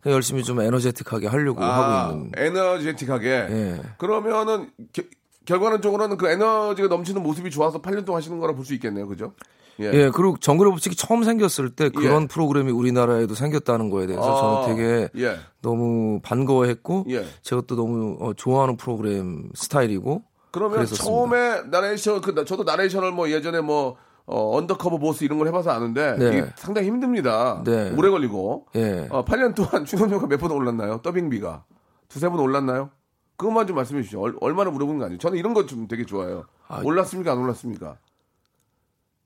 그냥 0.00 0.14
열심히 0.16 0.42
좀 0.42 0.60
에너제틱하게 0.60 1.26
하려고 1.28 1.62
아, 1.62 2.06
하고 2.06 2.16
있는. 2.16 2.32
에너제틱하게. 2.36 3.28
예. 3.30 3.80
그러면은 3.98 4.70
게- 4.92 5.08
결과론적으로는 5.46 6.16
그 6.18 6.28
에너지가 6.28 6.88
넘치는 6.88 7.22
모습이 7.22 7.50
좋아서 7.50 7.80
8년 7.80 8.04
동안 8.04 8.18
하시는 8.20 8.38
거라 8.38 8.54
볼 8.54 8.64
수 8.64 8.74
있겠네요. 8.74 9.06
그죠? 9.08 9.32
예, 9.78 9.90
그리고 10.10 10.36
정글의 10.38 10.72
법칙이 10.72 10.96
처음 10.96 11.22
생겼을 11.22 11.70
때 11.70 11.90
그런 11.90 12.22
예. 12.22 12.26
프로그램이 12.26 12.72
우리나라에도 12.72 13.34
생겼다는 13.34 13.90
거에 13.90 14.06
대해서 14.06 14.24
아, 14.24 14.64
저는 14.66 14.76
되게 14.76 15.08
예. 15.22 15.36
너무 15.60 16.18
반가워했고 16.22 17.04
예. 17.10 17.26
제가 17.42 17.62
또 17.66 17.76
너무 17.76 18.16
어, 18.20 18.32
좋아하는 18.34 18.76
프로그램 18.78 19.50
스타일이고 19.54 20.22
그러면 20.50 20.76
그랬었습니다. 20.76 21.04
처음에 21.04 21.62
나레이션 21.70 22.22
그 22.22 22.34
나- 22.34 22.44
저도 22.46 22.64
나레이션을 22.64 23.12
뭐 23.12 23.30
예전에 23.30 23.60
뭐 23.60 23.96
어, 24.24 24.56
Undercover 24.56 24.96
Boss 24.98 25.24
이런 25.24 25.38
걸 25.38 25.46
해봐서 25.48 25.70
아는데 25.70 26.16
네. 26.18 26.28
이게 26.28 26.46
상당히 26.56 26.88
힘듭니다. 26.88 27.62
네. 27.64 27.92
오래 27.96 28.08
걸리고. 28.08 28.66
예. 28.76 29.06
어, 29.10 29.24
8년 29.26 29.54
동안 29.54 29.84
출연료가 29.86 30.26
몇 30.26 30.38
번 30.40 30.52
올랐나요? 30.52 31.00
더빙비가 31.02 31.64
두세 32.08 32.30
번 32.30 32.40
올랐나요? 32.40 32.88
그것만 33.36 33.66
좀 33.66 33.76
말씀해 33.76 34.02
주시죠. 34.02 34.20
얼, 34.20 34.34
얼마나 34.40 34.70
물어보는 34.70 34.98
거 34.98 35.04
아니에요? 35.06 35.18
저는 35.18 35.38
이런 35.38 35.52
거 35.54 35.66
좀 35.66 35.86
되게 35.88 36.04
좋아요. 36.06 36.44
아, 36.68 36.80
올랐습니까? 36.82 37.32
안 37.32 37.38
올랐습니까? 37.38 37.96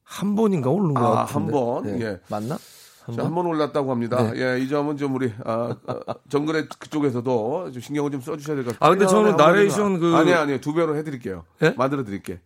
한 0.05 0.35
번인가 0.35 0.71
오른 0.71 0.95
것 0.95 1.05
아, 1.05 1.25
같은데. 1.25 1.33
한 1.33 1.47
번? 1.53 1.83
네. 1.85 2.05
예. 2.05 2.21
맞나? 2.29 2.55
한 3.05 3.15
자, 3.15 3.23
번? 3.23 3.27
한 3.27 3.35
번 3.35 3.47
올랐다고 3.47 3.91
합니다. 3.91 4.33
네. 4.33 4.41
예, 4.41 4.59
이 4.61 4.69
점은 4.69 4.97
좀 4.97 5.15
우리 5.15 5.33
아, 5.45 5.75
아, 5.87 6.15
정글의 6.29 6.69
그쪽에서도 6.79 7.71
좀 7.73 7.81
신경을 7.81 8.11
좀 8.11 8.21
써주셔야 8.21 8.57
될 8.57 8.65
것 8.65 8.79
같아요. 8.79 8.87
아, 8.89 8.91
근데 8.91 9.07
저는 9.07 9.37
나레이션 9.37 10.01
그- 10.01 10.15
아니 10.17 10.33
아니요 10.33 10.61
두 10.61 10.75
배로 10.75 10.97
해드릴게요. 10.97 11.45
예? 11.63 11.71
만들어 11.77 12.03
드릴게. 12.05 12.41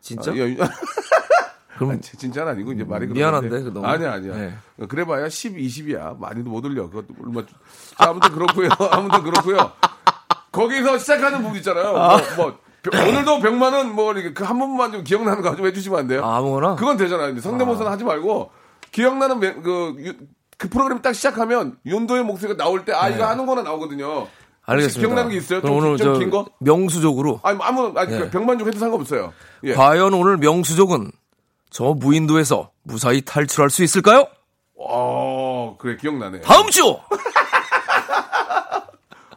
진짜? 0.00 0.30
아, 0.32 0.36
예, 0.36 0.54
그럼 1.76 1.90
아니, 1.90 2.00
진짜는 2.00 2.52
아니고 2.52 2.72
이제 2.72 2.84
말이 2.84 3.06
미안한데, 3.06 3.48
그런데. 3.48 3.68
그 3.70 3.74
너무. 3.74 3.86
아니야 3.86 4.12
아니야. 4.12 4.34
네. 4.34 4.86
그래봐야 4.88 5.28
10, 5.28 5.56
20이야. 5.56 6.18
많이도 6.18 6.48
못 6.50 6.64
올려. 6.64 6.88
그것도 6.88 7.14
얼마. 7.22 7.44
자, 7.44 7.54
아무튼 8.10 8.30
그렇고요. 8.32 8.68
아무튼 8.92 9.22
그렇고요. 9.24 9.72
거기서 10.56 10.98
시작하는 10.98 11.42
부분 11.42 11.56
있잖아요. 11.58 11.92
뭐, 11.92 12.18
뭐 12.36 12.58
병- 12.82 13.08
오늘도 13.08 13.40
병만은 13.40 13.94
뭐 13.94 14.12
이렇게 14.12 14.32
그 14.32 14.44
한 14.44 14.58
번만 14.58 14.92
좀 14.92 15.04
기억나는 15.04 15.42
거 15.42 15.54
좀 15.56 15.66
해주시면 15.66 15.98
안 15.98 16.06
돼요? 16.08 16.24
아, 16.24 16.36
아무거나? 16.38 16.76
그건 16.76 16.96
되잖아요. 16.96 17.38
성대모사는 17.40 17.90
하지 17.90 18.04
말고 18.04 18.50
기억나는 18.92 19.40
매- 19.40 19.54
그, 19.54 19.94
유- 19.98 20.14
그 20.58 20.68
프로그램 20.68 21.02
딱 21.02 21.12
시작하면 21.14 21.76
윤도의 21.84 22.22
목소리가 22.24 22.56
나올 22.62 22.84
때 22.84 22.92
아 22.92 23.08
이거 23.08 23.26
하는거나 23.26 23.62
나오거든요. 23.62 24.26
알겠습니다. 24.68 25.00
기억나는 25.00 25.30
게 25.30 25.36
있어요? 25.36 25.60
좀, 25.60 25.70
오늘 25.76 25.96
좀저긴 25.96 26.30
거? 26.30 26.46
명수적으로 26.60 27.40
아니 27.44 27.56
뭐 27.56 27.66
아무 27.66 27.92
아니 27.96 28.12
예. 28.14 28.30
병만 28.30 28.58
좀 28.58 28.66
해도 28.66 28.78
상관없어요. 28.78 29.32
예. 29.64 29.74
과연 29.74 30.12
오늘 30.14 30.38
명수족은 30.38 31.12
저 31.70 31.84
무인도에서 31.96 32.70
무사히 32.82 33.20
탈출할 33.20 33.68
수 33.70 33.82
있을까요? 33.84 34.26
어 34.78 35.76
그래 35.78 35.96
기억나네. 36.00 36.40
다음 36.40 36.68
주 36.70 36.96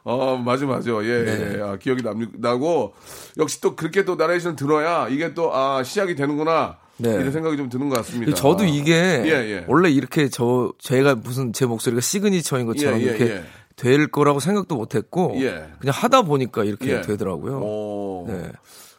어 0.04 0.38
맞아 0.38 0.66
맞아 0.66 0.92
예, 1.04 1.24
네. 1.24 1.56
예. 1.58 1.62
아, 1.62 1.76
기억이 1.78 2.02
남, 2.04 2.28
나고 2.38 2.94
역시 3.38 3.62
또 3.62 3.76
그렇게 3.76 4.06
또 4.06 4.16
나레이션 4.16 4.56
들어야 4.56 5.08
이게 5.10 5.34
또 5.34 5.52
아 5.54 5.84
시작이 5.84 6.16
되는구나 6.16 6.78
네. 6.98 7.12
이런 7.12 7.32
생각이 7.32 7.58
좀 7.58 7.70
드는 7.70 7.90
것 7.90 7.98
같습니다. 7.98 8.34
저도 8.34 8.66
이게 8.66 8.94
예, 8.94 9.30
예. 9.30 9.66
원래 9.68 9.90
이렇게 9.90 10.30
저 10.30 10.72
제가 10.80 11.16
무슨 11.16 11.54
제 11.54 11.66
목소리가 11.66 12.02
시그니처인 12.02 12.66
것처럼 12.66 13.00
예, 13.00 13.04
예, 13.04 13.06
이렇게 13.08 13.26
예. 13.36 13.44
될 13.76 14.08
거라고 14.08 14.40
생각도 14.40 14.76
못 14.76 14.96
했고 14.96 15.34
예. 15.38 15.70
그냥 15.80 15.94
하다 15.94 16.24
보니까 16.24 16.64
이렇게 16.66 16.98
예. 16.98 17.02
되더라고요. 17.02 17.62
어. 17.64 18.26
네. 18.28 18.52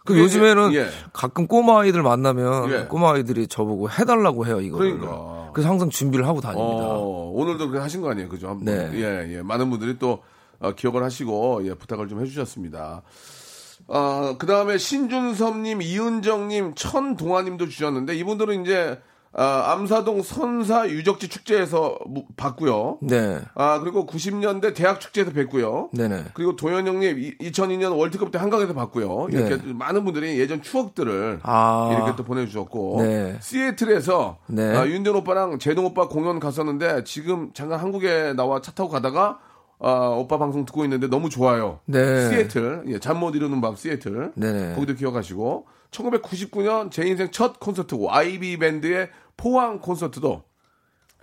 그 0.07 0.19
요즘에는 0.19 0.73
예. 0.75 0.87
가끔 1.13 1.47
꼬마 1.47 1.81
아이들 1.81 2.03
만나면 2.03 2.73
예. 2.73 2.85
꼬마 2.89 3.13
아이들이 3.13 3.47
저보고 3.47 3.91
해달라고 3.91 4.47
해요 4.47 4.61
이거를. 4.61 4.99
그러니까. 4.99 5.51
그래서 5.53 5.69
항상 5.69 5.91
준비를 5.91 6.27
하고 6.27 6.41
다닙니다. 6.41 6.85
어, 6.87 7.31
오늘도 7.35 7.69
그렇게 7.69 7.83
하신 7.83 8.01
거 8.01 8.11
아니에요, 8.11 8.29
그죠? 8.31 8.59
네. 8.63 8.91
예, 8.95 9.37
예. 9.37 9.43
많은 9.43 9.69
분들이 9.69 9.99
또 9.99 10.23
어, 10.61 10.73
기억을 10.73 11.03
하시고 11.03 11.67
예, 11.67 11.75
부탁을 11.75 12.09
좀 12.09 12.21
해주셨습니다. 12.21 13.03
어, 13.89 14.37
그 14.39 14.47
다음에 14.47 14.79
신준섭님, 14.79 15.83
이은정님, 15.83 16.75
천동아님도 16.75 17.69
주셨는데 17.69 18.15
이분들은 18.17 18.63
이제 18.63 19.01
아, 19.33 19.71
암사동 19.73 20.23
선사 20.23 20.89
유적지 20.89 21.29
축제에서 21.29 21.99
무- 22.07 22.25
봤고요. 22.37 22.99
네, 23.01 23.41
아 23.55 23.79
그리고 23.79 24.05
90년대 24.05 24.75
대학 24.75 24.99
축제에서 25.01 25.31
뵀고요. 25.31 25.89
네네. 25.97 26.25
그리고 26.35 26.57
도현영님 26.57 27.37
2002년 27.41 27.97
월드컵 27.97 28.33
때 28.33 28.39
한강에서 28.39 28.75
봤고요. 28.75 29.29
이렇게 29.31 29.57
네. 29.57 29.73
많은 29.73 30.05
분들이 30.05 30.37
예전 30.41 30.63
추억들을 30.63 31.41
아. 31.45 31.91
이렇게 31.93 32.17
또 32.17 32.25
보내주셨고 32.25 32.97
네. 33.03 33.39
시애틀에서 33.41 34.39
네. 34.49 34.77
아, 34.77 34.85
윤전 34.85 35.15
오빠랑 35.15 35.61
제동 35.61 35.85
오빠 35.87 36.09
공연 36.09 36.41
갔었는데 36.41 37.05
지금 37.05 37.53
잠깐 37.55 37.79
한국에 37.79 38.33
나와 38.33 38.61
차 38.61 38.73
타고 38.73 38.89
가다가 38.91 39.39
아, 39.81 40.09
오빠 40.09 40.39
방송 40.39 40.65
듣고 40.65 40.85
있는데 40.85 41.09
너무 41.09 41.31
좋아요. 41.31 41.81
네. 41.87 42.29
시애틀 42.29 42.85
예, 42.89 42.99
잠못 42.99 43.35
이루는 43.35 43.61
밤 43.61 43.77
시애틀 43.77 44.33
네네. 44.35 44.75
거기도 44.75 44.95
기억하시고 44.95 45.67
1999년 45.91 46.91
제 46.91 47.07
인생 47.07 47.31
첫 47.31 47.59
콘서트 47.59 47.95
YB 47.95 48.59
밴드의 48.59 49.09
포항 49.37 49.81
콘서트도 49.81 50.43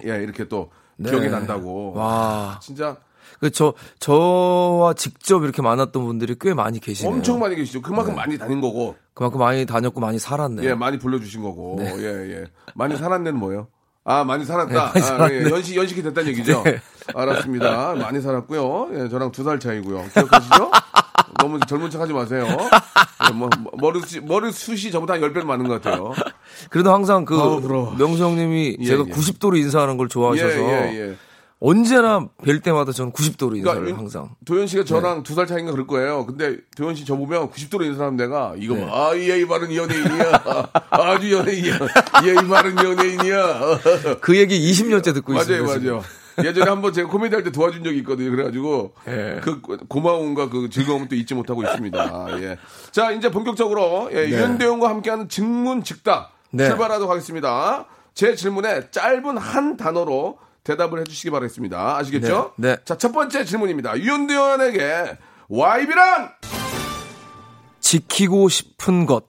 예 0.06 0.24
이렇게 0.24 0.48
또 0.48 0.72
네. 0.98 1.10
기억이 1.10 1.30
난다고 1.30 1.94
와. 1.94 2.60
진짜 2.62 2.98
그 3.40 3.52
저 3.52 3.74
저와 4.00 4.94
직접 4.94 5.44
이렇게 5.44 5.62
만났던 5.62 6.04
분들이 6.06 6.36
꽤 6.40 6.54
많이 6.54 6.80
계시네요. 6.80 7.14
엄청 7.14 7.40
많이 7.40 7.56
계시죠. 7.56 7.82
그만큼 7.82 8.16
많이 8.16 8.38
다닌 8.38 8.62
거고, 8.62 8.96
그만큼 9.14 9.40
많이 9.40 9.66
다녔고 9.66 10.00
많이 10.00 10.18
살았네 10.20 10.64
요. 10.64 10.70
예, 10.70 10.74
많이 10.74 10.98
불러주신 10.98 11.44
거고, 11.44 11.76
네. 11.78 11.94
예, 11.98 12.32
예. 12.34 12.46
많이 12.74 12.96
살았네는 12.96 13.38
뭐예요? 13.40 13.68
아, 14.10 14.24
많이 14.24 14.46
살았다. 14.46 14.94
네, 14.94 15.00
많이 15.18 15.22
아. 15.22 15.30
예, 15.32 15.44
연식, 15.50 15.76
연식이 15.76 16.02
됐다는 16.02 16.30
얘기죠? 16.32 16.64
네. 16.64 16.80
알았습니다. 17.14 17.94
많이 18.00 18.22
살았고요. 18.22 18.90
예, 18.94 19.10
저랑 19.10 19.34
두 19.34 19.44
살 19.44 19.60
차이고요. 19.60 20.06
기억하시죠? 20.14 20.72
너무 21.40 21.60
젊은 21.68 21.90
척 21.90 22.00
하지 22.02 22.14
마세요. 22.14 22.48
예, 23.28 23.34
뭐, 23.34 23.50
뭐, 23.60 23.72
머리숱이, 23.78 24.26
머리숱이 24.26 24.92
저보다 24.92 25.16
한 25.16 25.22
10배는 25.22 25.44
많은 25.44 25.68
것 25.68 25.82
같아요. 25.82 26.14
그래도 26.70 26.94
항상 26.94 27.26
그. 27.26 27.36
명수 27.98 28.24
형님이 28.24 28.78
예, 28.80 28.86
제가 28.86 29.04
예. 29.08 29.12
90도로 29.12 29.58
인사하는 29.58 29.98
걸 29.98 30.08
좋아하셔서 30.08 30.58
예, 30.58 30.92
예, 30.94 31.10
예. 31.10 31.16
언제나 31.60 32.28
뵐 32.44 32.62
때마다 32.62 32.92
저는 32.92 33.12
90도로 33.14 33.56
인사를 33.58 33.80
그러니까 33.80 33.98
항상. 34.00 34.30
도현 34.46 34.68
씨가 34.68 34.84
네. 34.84 34.88
저랑 34.88 35.24
두살 35.24 35.48
차이인가 35.48 35.72
그럴 35.72 35.88
거예요. 35.88 36.26
근데 36.28 36.58
도현 36.76 36.94
씨 36.96 37.04
저 37.04 37.16
보면 37.16 37.50
90도로 37.50 37.84
인사하면 37.86 38.16
내가 38.16 38.54
이거 38.58 38.76
네. 38.76 38.86
봐. 38.86 39.10
아, 39.10 39.14
이 39.16 39.46
바른 39.48 39.74
연예인이야. 39.74 40.44
아주 40.92 41.32
연예인이야. 41.34 41.76
이 41.76 42.48
바른 42.48 42.76
연예인이야. 42.78 43.80
그 44.22 44.38
얘기 44.38 44.60
20년째 44.72 45.14
듣고 45.16 45.34
맞아요, 45.34 45.44
있습니다. 45.64 45.74
지금. 45.80 45.92
맞아요. 45.96 46.04
예전에 46.44 46.70
한번 46.70 46.94
제가 46.94 47.10
코미디 47.10 47.34
할 47.34 47.44
때 47.44 47.52
도와준 47.52 47.84
적이 47.84 47.98
있거든요. 48.00 48.30
그래가지고 48.30 48.94
예. 49.08 49.40
그 49.42 49.60
고마움과 49.88 50.50
그 50.50 50.70
즐거움을 50.70 51.08
또 51.08 51.16
잊지 51.16 51.34
못하고 51.34 51.64
있습니다. 51.64 52.28
예. 52.44 52.58
자, 52.92 53.10
이제 53.10 53.32
본격적으로 53.32 54.12
예, 54.14 54.30
윤대용과 54.30 54.88
함께하는 54.88 55.30
증문 55.30 55.84
즉답 55.84 56.34
네. 56.52 56.68
출발하도록 56.68 57.10
하겠습니다. 57.10 57.88
제 58.14 58.36
질문에 58.36 58.92
짧은 58.92 59.38
한 59.38 59.78
단어로 59.78 60.38
대답을 60.68 61.00
해주시기 61.00 61.30
바라겠습니다. 61.32 61.98
아시겠죠? 61.98 62.54
네, 62.58 62.76
네. 62.76 62.78
자, 62.84 62.98
첫 62.98 63.14
번째 63.14 63.46
질문입니다. 63.46 63.98
윤대원에게 63.98 65.18
와이비란 65.48 66.30
지키고 67.80 68.50
싶은 68.50 69.06
것. 69.06 69.28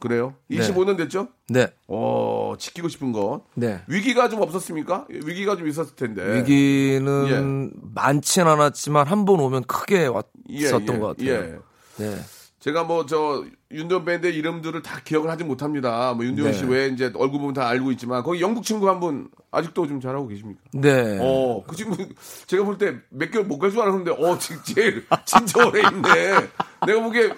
그래요? 0.00 0.34
네. 0.48 0.58
25년 0.58 0.96
됐죠? 0.96 1.28
네. 1.48 1.68
어, 1.86 2.54
지키고 2.58 2.88
싶은 2.88 3.12
것. 3.12 3.42
네. 3.54 3.80
위기가 3.86 4.28
좀 4.28 4.42
없었습니까? 4.42 5.06
위기가 5.08 5.56
좀 5.56 5.68
있었을 5.68 5.94
텐데. 5.94 6.38
위기는 6.38 7.70
많진 7.94 8.42
않았지만 8.48 9.06
한 9.06 9.24
번 9.24 9.38
오면 9.38 9.62
크게 9.64 10.02
예, 10.02 10.06
왔었던 10.08 10.96
예, 10.96 10.98
것 10.98 11.06
같아요. 11.16 11.32
예. 11.32 11.58
네. 12.04 12.16
제가 12.62 12.84
뭐 12.84 13.04
저 13.06 13.44
윤도현 13.72 14.04
밴드의 14.04 14.36
이름들을 14.36 14.82
다 14.82 15.00
기억을 15.04 15.28
하지 15.30 15.42
못합니다. 15.42 16.12
뭐 16.14 16.24
윤도현 16.24 16.52
네. 16.52 16.56
씨 16.56 16.64
외에 16.64 16.86
이제 16.88 17.06
얼굴 17.16 17.40
보면 17.40 17.54
다 17.54 17.66
알고 17.68 17.90
있지만 17.92 18.22
거기 18.22 18.40
영국 18.40 18.62
친구 18.64 18.88
한 18.88 19.00
분 19.00 19.28
아직도 19.50 19.88
좀 19.88 20.00
잘하고 20.00 20.28
계십니까? 20.28 20.60
네. 20.72 21.18
어, 21.20 21.64
그 21.66 21.74
친구 21.74 21.96
제가 22.46 22.62
볼 22.64 22.78
때 22.78 22.94
몇 23.10 23.30
개월 23.32 23.46
못 23.46 23.58
갈 23.58 23.70
줄 23.72 23.80
알았는데 23.80 24.12
어, 24.12 24.38
지- 24.38 24.54
제일 24.62 25.04
진짜 25.26 25.66
오래 25.66 25.80
있네. 25.80 26.48
내가 26.86 27.02
보기에 27.02 27.32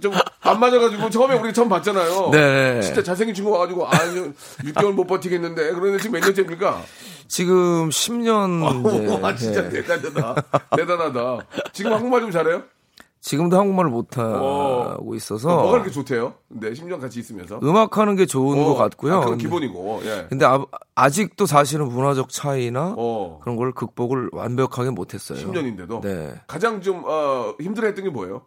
좀안 0.00 0.60
맞아가지고 0.60 1.10
처음에 1.10 1.34
우리 1.36 1.52
처음 1.52 1.68
봤잖아요. 1.68 2.30
네. 2.30 2.80
진짜 2.80 3.02
잘생긴 3.02 3.34
친구 3.34 3.50
와가지고 3.50 3.86
아, 3.88 3.90
6개월 4.62 4.92
못 4.92 5.06
버티겠는데 5.06 5.72
그런데 5.72 5.98
지금 5.98 6.20
몇 6.20 6.24
년째입니까? 6.24 6.82
지금 7.26 7.88
10년 7.88 8.62
와, 9.22 9.34
진짜 9.34 9.60
이제 9.66 9.82
네. 9.82 9.82
대단하다. 9.82 10.42
대단하다. 10.76 11.38
지금 11.72 11.92
한국말 11.92 12.20
좀 12.20 12.30
잘해요? 12.30 12.62
지금도 13.20 13.58
한국말을 13.58 13.90
못 13.90 14.16
하고 14.16 15.12
어. 15.12 15.14
있어서 15.14 15.48
뭐가 15.48 15.72
그렇게 15.72 15.90
좋대요? 15.90 16.34
네, 16.48 16.70
10년 16.72 17.00
같이 17.00 17.18
있으면서. 17.18 17.58
음악 17.62 17.98
하는 17.98 18.16
게 18.16 18.26
좋은 18.26 18.58
어, 18.58 18.64
것 18.64 18.74
같고요. 18.74 19.16
아, 19.16 19.20
그건 19.20 19.38
기본이고, 19.38 20.00
예. 20.04 20.26
근데 20.28 20.46
아, 20.94 21.10
직도 21.10 21.46
사실은 21.46 21.88
문화적 21.88 22.28
차이나 22.30 22.94
어. 22.96 23.40
그런 23.42 23.56
걸 23.56 23.72
극복을 23.72 24.30
완벽하게 24.32 24.90
못했어요. 24.90 25.38
10년인데도. 25.38 26.00
네. 26.02 26.34
가장 26.46 26.80
좀, 26.80 27.02
어, 27.04 27.54
힘들어 27.60 27.86
했던 27.88 28.04
게 28.04 28.10
뭐예요? 28.10 28.42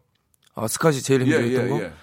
아, 0.56 0.68
스카지 0.68 1.04
제일 1.04 1.22
예, 1.28 1.38
힘들었던 1.38 1.66
예, 1.66 1.70
거. 1.70 1.84
예. 1.86 1.94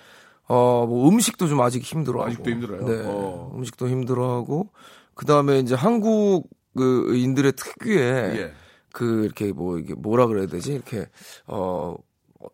어, 0.49 0.87
뭐 0.87 1.09
음식도 1.09 1.47
좀 1.49 1.61
아직 1.61 1.83
힘들어하고. 1.83 2.31
아직도 2.31 2.51
힘들어요? 2.51 2.85
네. 2.87 3.03
어. 3.05 3.53
음식도 3.55 3.89
힘들어하고 3.89 4.71
그 5.15 5.27
다음에 5.27 5.59
이제 5.59 5.75
한국 5.75 6.49
그 6.77 7.15
인들의 7.17 7.53
특유의 7.53 8.39
예. 8.39 8.53
그 8.93 9.25
이렇게 9.25 9.53
뭐 9.53 9.79
이게 9.79 9.95
뭐라 9.95 10.27
그래야 10.27 10.47
되지 10.47 10.73
이렇게 10.73 11.07
어 11.47 11.95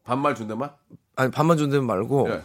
반말 0.05 0.35
존댓말? 0.35 0.73
아니 1.16 1.31
반만 1.31 1.57
존댓 1.57 1.81
말고 1.81 2.29
예. 2.31 2.42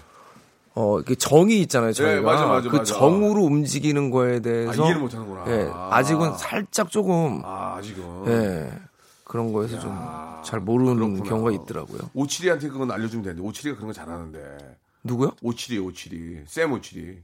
어 0.75 0.99
이게 0.99 1.15
정이 1.15 1.59
있잖아요 1.61 1.93
저희가 1.93 2.15
예, 2.17 2.19
맞아, 2.21 2.45
맞아, 2.45 2.69
그 2.69 2.77
맞아. 2.77 2.93
정으로 2.93 3.43
움직이는 3.43 4.11
거에 4.11 4.37
아, 4.37 4.39
대해서 4.39 4.83
이해를 4.83 5.01
못 5.01 5.13
하는구나. 5.13 5.43
예, 5.47 5.69
아. 5.73 5.89
아직은 5.93 6.37
살짝 6.37 6.89
조금 6.89 7.41
아, 7.43 7.75
아직은. 7.77 8.23
예 8.27 8.71
그런 9.23 9.51
거에서 9.53 9.79
좀 9.79 10.29
잘 10.41 10.61
모르는 10.61 10.95
그렇구나. 10.95 11.23
경우가 11.29 11.51
있더라고요. 11.51 11.99
오칠이한테 12.13 12.69
그건 12.69 12.89
알려주면 12.91 13.23
되는데 13.23 13.45
오칠이가 13.45 13.75
그런 13.75 13.87
거 13.87 13.93
잘하는데 13.93 14.77
누구요? 15.03 15.31
오칠이 15.41 15.77
오칠이 15.79 16.43
쌤 16.47 16.71
오칠이 16.71 17.17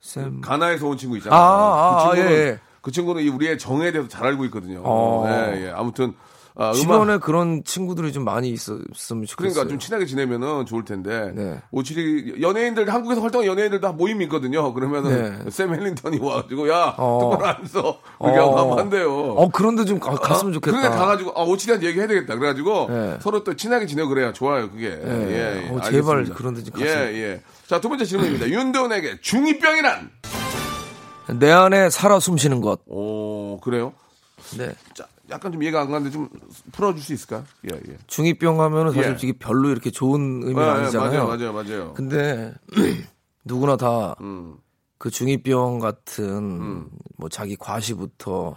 쌤. 0.00 0.40
가나에서 0.40 0.86
온 0.88 0.96
친구 0.96 1.18
있잖아요. 1.18 1.38
아, 1.38 1.44
아, 1.44 2.10
그 2.10 2.16
친구는 2.16 2.26
아, 2.26 2.32
예, 2.32 2.36
예. 2.46 2.58
그 2.80 2.90
친구는 2.90 3.22
이 3.22 3.28
우리의 3.28 3.58
정에 3.58 3.92
대해서 3.92 4.08
잘 4.08 4.26
알고 4.26 4.46
있거든요. 4.46 4.80
어. 4.82 5.24
예, 5.28 5.66
예. 5.66 5.70
아무튼 5.70 6.14
아, 6.60 6.72
주변에 6.72 7.18
그런 7.18 7.62
친구들이 7.62 8.12
좀 8.12 8.24
많이 8.24 8.50
있었으면 8.50 9.26
좋겠어요. 9.26 9.52
그러니까 9.52 9.68
좀 9.68 9.78
친하게 9.78 10.06
지내면은 10.06 10.66
좋을 10.66 10.84
텐데 10.84 11.30
네. 11.32 11.62
오칠이 11.70 12.42
연예인들 12.42 12.92
한국에서 12.92 13.20
활동한 13.20 13.46
연예인들 13.46 13.80
다 13.80 13.92
모임이 13.92 14.24
있거든요. 14.24 14.74
그러면은 14.74 15.44
네. 15.44 15.50
샘 15.52 15.72
헬린턴이 15.72 16.18
와가지고 16.18 16.68
야 16.68 16.96
어. 16.98 17.20
똑바로 17.20 17.46
앉아서 17.46 18.00
그렇게 18.18 18.38
하고 18.38 18.54
가면 18.56 18.78
안 18.80 18.90
돼요. 18.90 19.34
어, 19.36 19.48
그런데 19.50 19.84
좀 19.84 20.00
가, 20.00 20.16
갔으면 20.16 20.52
좋겠다. 20.52 20.76
그러니까 20.76 20.98
가가지고 20.98 21.32
아 21.36 21.44
오칠이한테 21.44 21.86
얘기해야 21.86 22.08
되겠다. 22.08 22.34
그래가지고 22.34 22.86
네. 22.90 23.18
서로 23.20 23.44
또 23.44 23.54
친하게 23.54 23.86
지내고 23.86 24.08
그래야 24.08 24.32
좋아요. 24.32 24.68
그게. 24.68 24.88
예, 24.88 25.64
예. 25.64 25.68
어, 25.70 25.80
제발 25.82 26.16
알겠습니다. 26.16 26.34
그런 26.34 26.54
데좀 26.54 26.80
예, 26.80 26.84
갔으면. 26.84 27.14
예. 27.14 27.40
자, 27.68 27.80
두 27.80 27.88
번째 27.88 28.04
질문입니다. 28.04 28.48
윤도현에게 28.50 29.18
중2병이란? 29.18 30.08
내 31.38 31.52
안에 31.52 31.88
살아 31.90 32.18
숨쉬는 32.18 32.62
것. 32.62 32.80
오, 32.86 33.60
그래요? 33.60 33.92
네. 34.56 34.72
자, 34.94 35.06
약간 35.30 35.52
좀 35.52 35.62
이해가 35.62 35.82
안 35.82 35.90
가는데 35.90 36.10
좀 36.10 36.28
풀어줄 36.72 37.02
수 37.02 37.12
있을까요? 37.12 37.44
예, 37.70 37.76
예. 37.88 37.98
중이병 38.06 38.60
하면은 38.60 38.92
사실 38.92 39.12
예. 39.12 39.16
이게 39.22 39.32
별로 39.38 39.68
이렇게 39.70 39.90
좋은 39.90 40.42
의미는 40.42 40.62
예, 40.62 40.70
아니잖아요. 40.70 41.26
맞아요, 41.26 41.52
맞아요, 41.52 41.52
맞아요. 41.52 41.94
근데 41.94 42.54
누구나 43.44 43.76
다그 43.76 44.16
음, 44.22 44.56
중이병 45.10 45.78
같은 45.80 46.88
뭐 47.16 47.28
자기 47.28 47.56
과시부터 47.56 48.54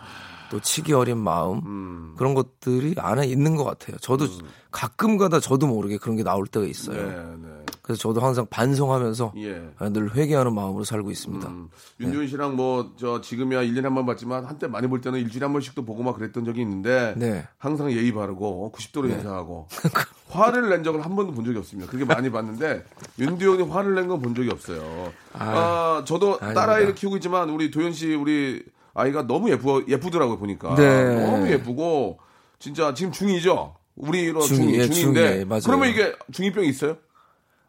또 0.50 0.60
치기 0.60 0.94
어린 0.94 1.18
마음 1.18 1.60
음. 1.66 2.16
그런 2.18 2.34
것들이 2.34 2.96
안에 2.98 3.26
있는 3.26 3.56
것 3.56 3.64
같아요. 3.64 3.98
저도 3.98 4.28
가끔가다 4.70 5.40
저도 5.40 5.68
모르게 5.68 5.98
그런 5.98 6.18
게 6.18 6.24
나올 6.24 6.46
때가 6.48 6.66
있어요. 6.66 7.08
네, 7.08 7.48
네. 7.48 7.61
그래서 7.92 8.02
저도 8.02 8.22
항상 8.22 8.46
반성하면서 8.50 9.34
예. 9.38 9.62
늘 9.90 10.16
회개하는 10.16 10.56
마음으로 10.56 10.86
살고 10.86 11.12
있습니다. 11.12 11.48
음, 11.50 11.68
윤도현 12.00 12.28
씨랑 12.28 12.56
뭐, 12.56 12.94
저, 12.98 13.20
지금이야 13.20 13.64
1년에 13.64 13.84
한 13.84 13.96
번 13.96 14.06
봤지만, 14.06 14.46
한때 14.46 14.68
많이 14.68 14.88
볼 14.88 15.02
때는 15.02 15.20
일주일에 15.20 15.46
한 15.46 15.52
번씩도 15.52 15.84
보고 15.84 16.02
막 16.04 16.16
그랬던 16.16 16.46
적이 16.46 16.62
있는데, 16.62 17.14
네. 17.18 17.46
항상 17.58 17.92
예의 17.92 18.14
바르고, 18.14 18.72
90도로 18.74 19.10
인사하고, 19.10 19.68
화를 20.30 20.70
낸 20.70 20.84
적을 20.84 21.04
한 21.04 21.14
번도 21.18 21.34
본 21.34 21.44
적이 21.44 21.58
없습니다. 21.58 21.92
그렇게 21.92 22.06
많이 22.06 22.30
봤는데, 22.32 22.86
윤도현이 23.20 23.64
화를 23.64 23.96
낸 23.96 24.08
건 24.08 24.22
본 24.22 24.34
적이 24.36 24.52
없어요. 24.52 25.12
아, 25.34 26.04
저도 26.08 26.38
아닙니다. 26.40 26.54
딸아이를 26.62 26.96
키우고 26.96 27.18
있지만, 27.18 27.50
우리 27.50 27.70
도현 27.72 27.92
씨, 27.92 28.14
우리 28.16 28.64
아이가 28.94 29.28
너무 29.28 29.50
예쁘, 29.50 29.84
예쁘더라고요, 29.90 30.38
보니까. 30.38 30.76
네. 30.76 31.26
너무 31.26 31.50
예쁘고, 31.50 32.20
진짜 32.58 32.94
지금 32.94 33.12
중2죠? 33.12 33.74
우리로 33.98 34.40
중, 34.42 34.58
중2, 34.60 34.74
예, 34.76 34.88
중2인데, 34.88 35.16
중2, 35.44 35.46
맞아요. 35.48 35.62
그러면 35.66 35.90
이게 35.90 36.14
중2병이 36.32 36.64
있어요? 36.70 36.96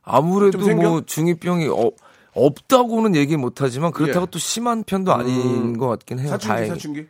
아무래도? 0.03 0.59
뭐 0.77 1.03
중이병이 1.05 1.69
어, 1.69 1.91
없다고는 2.35 3.15
얘기 3.15 3.37
못하지만 3.37 3.93
그렇다고 3.93 4.27
예. 4.27 4.31
또 4.31 4.39
심한 4.39 4.85
편도 4.85 5.13
아닌 5.13 5.77
것 5.79 5.89
같긴 5.89 6.19
해요. 6.19 6.29
사춘기, 6.29 6.49
다행히. 6.49 6.69
사춘기? 6.71 7.07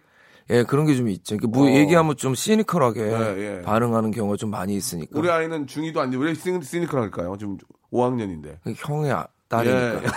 예, 0.51 0.65
그런 0.65 0.85
게 0.87 0.95
좀 0.97 1.09
있죠. 1.09 1.35
이렇게 1.37 1.47
뭐 1.47 1.67
어. 1.67 1.71
얘기하면 1.71 2.17
좀 2.17 2.35
시니컬하게 2.35 3.01
예, 3.01 3.59
예. 3.59 3.63
반응하는 3.63 4.11
경우가 4.11 4.37
좀 4.37 4.51
많이 4.51 4.75
있으니까. 4.77 5.19
우리 5.19 5.31
아이는 5.31 5.67
중2도 5.67 5.99
아닌데, 5.99 6.19
왜 6.19 6.33
시니- 6.35 6.63
시니컬할까요? 6.63 7.37
지금 7.39 7.57
5학년인데. 7.93 8.57
형의 8.77 9.13
아- 9.13 9.27
딸이니까. 9.49 10.03
예. 10.03 10.07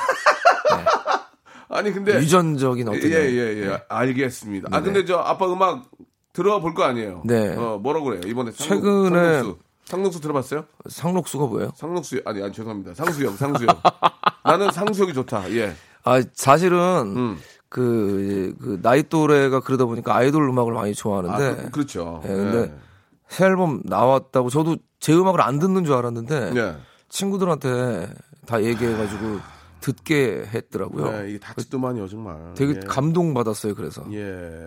아니 1.70 1.92
근데 1.92 2.16
유전적인 2.18 2.88
어떤 2.88 3.02
예예예 3.04 3.64
예, 3.68 3.80
알겠습니다. 3.90 4.70
아 4.72 4.80
네네. 4.82 4.94
근데 4.94 5.06
저 5.06 5.18
아빠 5.18 5.52
음악 5.52 5.90
들어볼 6.34 6.74
거 6.74 6.84
아니에요? 6.84 7.22
네. 7.26 7.56
어 7.56 7.80
뭐라고 7.82 8.06
그래요? 8.06 8.22
이번에 8.26 8.52
최근에- 8.52 9.10
상록수 9.42 9.58
상록수 9.86 10.20
들어봤어요? 10.20 10.66
상록수가 10.90 11.46
뭐예요? 11.46 11.72
상록수 11.76 12.22
아니 12.26 12.42
아니 12.42 12.52
죄송합니다. 12.52 12.94
상수형 12.94 13.36
상수형. 13.38 13.70
나는 14.44 14.72
상수형이 14.72 15.14
좋다. 15.14 15.52
예. 15.52 15.76
아, 16.04 16.22
사실은 16.34 16.78
음. 17.16 17.38
그, 17.70 18.56
그 18.62 18.80
나이 18.82 19.04
또래가 19.04 19.60
그러다 19.60 19.86
보니까 19.86 20.16
아이돌 20.16 20.48
음악을 20.50 20.74
많이 20.74 20.92
아 20.92 20.94
좋아하는데 20.94 21.70
그, 21.72 21.80
렇죠 21.80 22.22
예, 22.24 22.28
근데 22.28 22.78
새 23.28 23.46
앨범 23.46 23.82
나왔다고 23.84 24.50
저도 24.50 24.78
제 25.00 25.14
음악을 25.14 25.42
안 25.42 25.60
듣는 25.60 25.84
줄 25.84 25.96
알았는데 25.96 26.52
네. 26.52 26.78
친구들한테 27.10 28.08
다 28.46 28.64
얘기해가지고 28.64 29.40
듣게 29.82 30.46
했더라고요. 30.54 31.12
네, 31.12 31.30
이게 31.30 31.40
다치더만요 31.40 32.08
정말. 32.08 32.54
되게 32.56 32.76
예. 32.76 32.80
감동 32.88 33.34
받았어요. 33.34 33.76
그래서 33.76 34.04
예. 34.12 34.24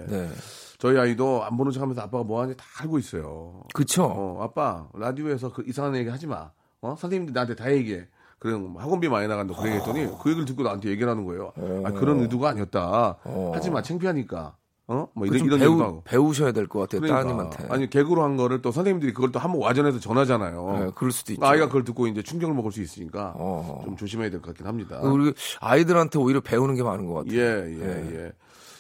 네, 0.09 0.31
저희 0.79 0.97
아이도 0.97 1.45
안 1.45 1.57
보는 1.57 1.73
척하면서 1.73 2.01
아빠가 2.03 2.23
뭐 2.23 2.41
하는지 2.41 2.57
다 2.57 2.65
알고 2.81 2.99
있어요. 3.01 3.63
그쵸. 3.75 4.05
어, 4.05 4.43
아빠 4.43 4.87
라디오에서 4.95 5.53
그 5.53 5.65
이상한 5.67 5.97
얘기 5.97 6.09
하지 6.09 6.27
마. 6.29 6.51
어 6.81 6.95
선생님들 6.97 7.35
나한테 7.35 7.57
다 7.57 7.73
얘기해. 7.73 8.07
그런 8.39 8.77
학원비 8.79 9.09
많이 9.09 9.27
나간다 9.27 9.53
그 9.61 9.67
얘기했더니 9.67 10.07
그 10.23 10.31
얘기를 10.31 10.45
듣고 10.45 10.63
나한테 10.63 10.91
얘기를 10.91 11.11
하는 11.11 11.25
거예요. 11.25 11.53
아, 11.85 11.91
그런 11.91 12.21
의도가 12.21 12.51
아니었다. 12.51 13.19
하지 13.53 13.71
마 13.71 13.83
창피하니까. 13.83 14.55
어? 14.91 15.07
뭐 15.13 15.27
이런 15.27 15.39
좀 15.39 15.47
이런 15.49 15.59
얘기도 15.61 15.77
배우, 15.77 15.83
하고. 15.83 16.03
배우셔야 16.05 16.53
될 16.53 16.69
것 16.69 16.79
같아요. 16.79 17.01
그러니까. 17.01 17.23
따님한테. 17.29 17.67
아니 17.75 17.91
개그로 17.91 18.23
한 18.23 18.37
거를 18.37 18.63
또 18.63 18.71
선생님들이 18.71 19.13
그걸 19.13 19.33
또 19.33 19.41
한번 19.41 19.61
와전해서 19.61 19.99
전하잖아요. 19.99 20.79
네, 20.79 20.91
그럴 20.95 21.11
수도 21.11 21.33
있죠. 21.33 21.45
아이가 21.45 21.67
그걸 21.67 21.83
듣고 21.85 22.07
이제 22.07 22.23
충격을 22.23 22.55
먹을 22.55 22.71
수 22.71 22.81
있으니까 22.81 23.35
어. 23.37 23.83
좀 23.85 23.97
조심해야 23.97 24.31
될 24.31 24.41
것 24.41 24.47
같긴 24.51 24.67
합니다. 24.67 25.01
우리 25.01 25.35
아이들한테 25.61 26.19
오히려 26.21 26.41
배우는 26.41 26.77
게 26.77 26.85
많은 26.85 27.05
것 27.07 27.15
같아요. 27.15 27.37
예, 27.37 27.67
예, 27.67 28.15
예. 28.25 28.33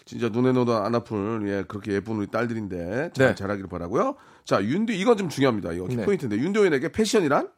진짜 0.08 0.30
눈에 0.30 0.52
넣어도 0.52 0.74
안 0.74 0.94
아플 0.94 1.46
예 1.48 1.64
그렇게 1.68 1.92
예쁜 1.92 2.16
우리 2.16 2.26
딸들인데 2.28 3.10
잘 3.12 3.26
네. 3.28 3.34
자라기를 3.34 3.68
바라고요. 3.68 4.16
자 4.42 4.64
윤도 4.64 4.94
이건 4.94 5.18
좀 5.18 5.28
중요합니다. 5.28 5.72
이거 5.72 5.86
네. 5.86 6.02
포인트인데 6.02 6.38
윤도현에게 6.38 6.92
패션이란 6.92 7.50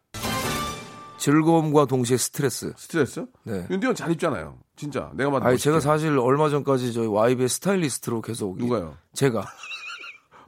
즐거움과 1.17 1.85
동시에 1.85 2.17
스트레스. 2.17 2.73
스트레스? 2.77 3.25
네. 3.45 3.69
윤도현 3.71 3.95
잘 3.95 4.11
입잖아요. 4.11 4.59
진짜 4.75 5.13
내가 5.15 5.31
아니 5.37 5.45
멋있게. 5.45 5.59
제가 5.63 5.79
사실 5.79 6.19
얼마 6.19 6.49
전까지 6.49 6.93
저희 6.93 7.07
YB의 7.07 7.49
스타일리스트로 7.49 8.21
계속 8.21 8.59
누가요? 8.59 8.97
제가 9.13 9.45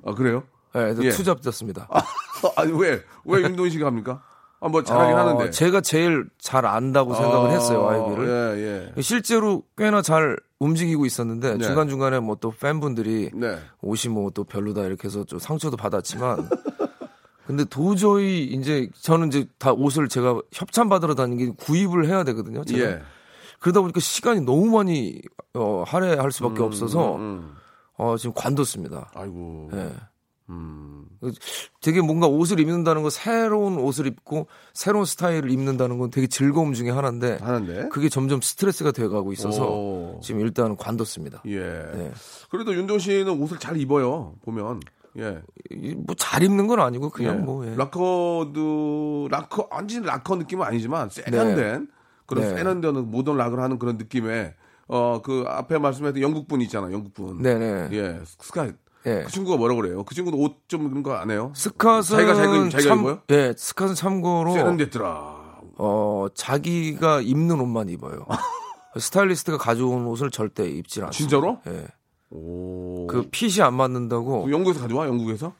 아 0.05 0.15
그래요? 0.15 0.43
네, 0.75 0.95
예. 1.03 1.11
투잡 1.11 1.41
됐습니다. 1.41 1.89
아니 2.57 2.73
왜왜 2.73 3.43
윤도현 3.45 3.71
씨가 3.71 3.87
합니까? 3.87 4.25
아 4.63 4.69
뭐 4.69 4.83
잘하긴 4.85 5.15
어, 5.17 5.19
하는데 5.19 5.51
제가 5.51 5.81
제일 5.81 6.27
잘 6.39 6.65
안다고 6.67 7.15
생각을 7.15 7.51
아, 7.51 7.53
했어요 7.53 7.83
YB를. 7.83 8.29
예, 8.59 8.93
예. 8.97 9.03
실제로 9.03 9.65
꽤나 9.77 10.03
잘 10.03 10.39
움직이고 10.61 11.05
있었는데 11.05 11.57
네. 11.59 11.65
중간 11.65 11.89
중간에 11.89 12.21
뭐 12.21 12.37
또 12.41 12.53
팬분들이 12.53 13.31
네. 13.35 13.59
옷이 13.81 14.13
뭐 14.13 14.31
또 14.31 14.45
별로다 14.45 14.83
이렇게 14.83 15.09
해서 15.09 15.25
좀 15.25 15.39
상처도 15.41 15.77
받았지만 15.77 16.49
근데 17.47 17.65
도저히 17.65 18.45
이제 18.45 18.89
저는 19.01 19.29
이제 19.29 19.47
다 19.59 19.73
옷을 19.73 20.09
제가 20.09 20.41
협찬 20.53 20.89
받으러 20.89 21.15
다니는 21.17 21.37
게 21.45 21.53
구입을 21.59 22.07
해야 22.07 22.23
되거든요. 22.25 22.65
제가. 22.65 22.85
예. 22.91 23.03
그러다 23.59 23.81
보니까 23.81 23.99
시간이 24.01 24.43
너무 24.43 24.67
많이 24.67 25.21
어, 25.55 25.83
할애할 25.87 26.31
수밖에 26.31 26.63
없어서 26.63 27.17
음. 27.17 27.55
어, 27.99 28.17
지금 28.17 28.33
관뒀습니다. 28.35 29.11
아이고. 29.15 29.71
예. 29.75 29.91
음. 30.53 31.07
되게 31.81 32.01
뭔가 32.01 32.27
옷을 32.27 32.59
입는다는 32.61 33.03
거 33.03 33.11
새로운 33.11 33.79
옷을 33.79 34.07
입고 34.07 34.49
새로운 34.75 35.05
스타일을 35.05 35.51
입는다는 35.51 35.99
건 35.99 36.11
되게 36.11 36.27
즐거움 36.27 36.73
중에 36.75 36.91
하나인데 36.91 37.39
하는데. 37.41 37.89
그게 37.91 38.09
점점 38.09 38.41
스트레스가 38.41 38.91
돼가고 38.93 39.33
있어서 39.33 39.71
오. 39.71 40.21
지금 40.23 40.41
일단은 40.41 40.77
관뒀습니다. 40.77 41.43
예. 41.47 41.61
네. 41.61 42.13
그래도 42.51 42.75
윤도현 42.75 42.99
씨는 42.99 43.41
옷을 43.41 43.59
잘 43.59 43.77
입어요. 43.77 44.35
보면. 44.45 44.81
예. 45.19 45.43
뭐 45.97 46.15
잘 46.17 46.43
입는 46.43 46.67
건 46.67 46.81
아니고 46.81 47.11
그냥 47.11 47.37
예. 47.37 47.41
뭐 47.41 47.67
예. 47.67 47.75
락커도 47.77 49.29
락커 49.31 49.69
완전 49.71 50.03
락커 50.05 50.37
느낌은 50.37 50.65
아니지만 50.67 51.11
세련된 51.11 51.89
그런 52.27 52.45
네. 52.45 52.55
세련된 52.57 52.95
모던 53.11 53.37
락을 53.37 53.61
하는 53.61 53.79
그런 53.79 53.97
느낌의 53.99 54.55
어 54.89 55.21
그 55.23 55.45
앞에 55.47 55.79
말씀했던 55.79 56.21
영국 56.23 56.49
분 56.49 56.61
있잖아 56.63 56.91
영국 56.93 57.15
분. 57.15 57.41
네네. 57.43 57.89
예. 57.93 58.21
스캇 58.25 58.73
예. 59.07 59.23
그 59.25 59.31
친구가 59.33 59.57
뭐라 59.57 59.75
그래요? 59.75 60.05
그 60.05 60.15
친구도 60.15 60.37
옷 60.39 60.57
좀 60.69 60.89
이런 60.89 61.03
거 61.03 61.13
안 61.15 61.31
해요? 61.31 61.53
스캇은 61.57 62.03
자기가 62.03 62.35
자기가- 62.35 62.71
자기가 62.71 62.89
참, 62.89 63.01
입어요? 63.01 63.19
예, 63.31 63.53
스캇은 63.53 63.95
참고로 63.97 64.53
세련됐더라. 64.53 65.43
어 65.79 66.27
자기가 66.35 67.21
입는 67.23 67.61
옷만 67.61 67.89
입어요. 67.89 68.27
스타일리스트가 68.99 69.59
가져온 69.59 70.07
옷을 70.07 70.31
절대 70.31 70.69
입질 70.69 71.05
않습니다. 71.05 71.13
진짜로? 71.17 71.59
예. 71.67 71.87
오. 72.31 73.07
그 73.09 73.27
핏이 73.31 73.61
안 73.63 73.75
맞는다고 73.75 74.51
영국에서 74.51 74.81
가져와? 74.83 75.07
영국에서? 75.07 75.53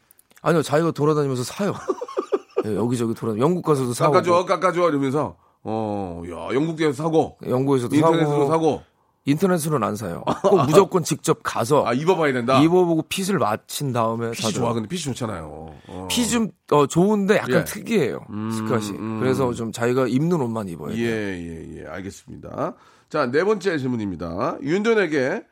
아니요 0.43 0.63
자기가 0.63 0.91
돌아다니면서 0.93 1.43
사요. 1.45 1.75
예, 2.67 2.77
여기저기 2.77 3.15
돌아 3.15 3.37
영국 3.39 3.63
가서도 3.65 3.93
사고 3.93 4.13
깎아줘, 4.13 4.45
깎아줘 4.45 4.89
이러면서 4.89 5.37
어, 5.65 6.23
야, 6.31 6.55
영국에서 6.55 6.93
사고 6.93 7.37
영국에서도 7.47 7.95
인터넷으로 7.95 8.47
사고 8.47 8.49
사고 8.49 8.83
인터넷으로는 9.25 9.87
안 9.87 9.97
사요. 9.97 10.25
꼭 10.43 10.65
무조건 10.67 11.05
직접 11.05 11.41
가서 11.43 11.87
아 11.87 11.93
입어봐야 11.93 12.33
된다. 12.33 12.61
입어보고 12.61 13.03
핏을 13.03 13.39
맞힌 13.39 13.93
다음에 13.93 14.33
핏이 14.33 14.53
좋아, 14.53 14.73
근데 14.73 14.89
핏이 14.89 15.03
좋잖아요. 15.03 15.75
어. 15.87 16.09
핏좀 16.11 16.51
어, 16.71 16.87
좋은데 16.87 17.37
약간 17.37 17.61
예. 17.61 17.65
특이해요. 17.65 18.21
스캇이. 18.29 18.99
음. 18.99 19.21
그래서 19.21 19.53
좀 19.53 19.71
자기가 19.71 20.09
입는 20.09 20.41
옷만 20.41 20.69
입어요. 20.69 20.95
예, 20.97 21.07
예, 21.07 21.77
예, 21.77 21.87
알겠습니다. 21.87 22.75
자, 23.09 23.31
네 23.31 23.45
번째 23.45 23.79
질문입니다. 23.79 24.57
윤돈에게 24.63 25.45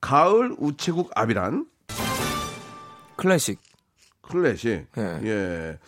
가을 0.00 0.54
우체국 0.58 1.10
아비란 1.14 1.66
클래식. 3.16 3.58
클래식. 4.22 4.86
예. 4.98 5.20
예. 5.24 5.78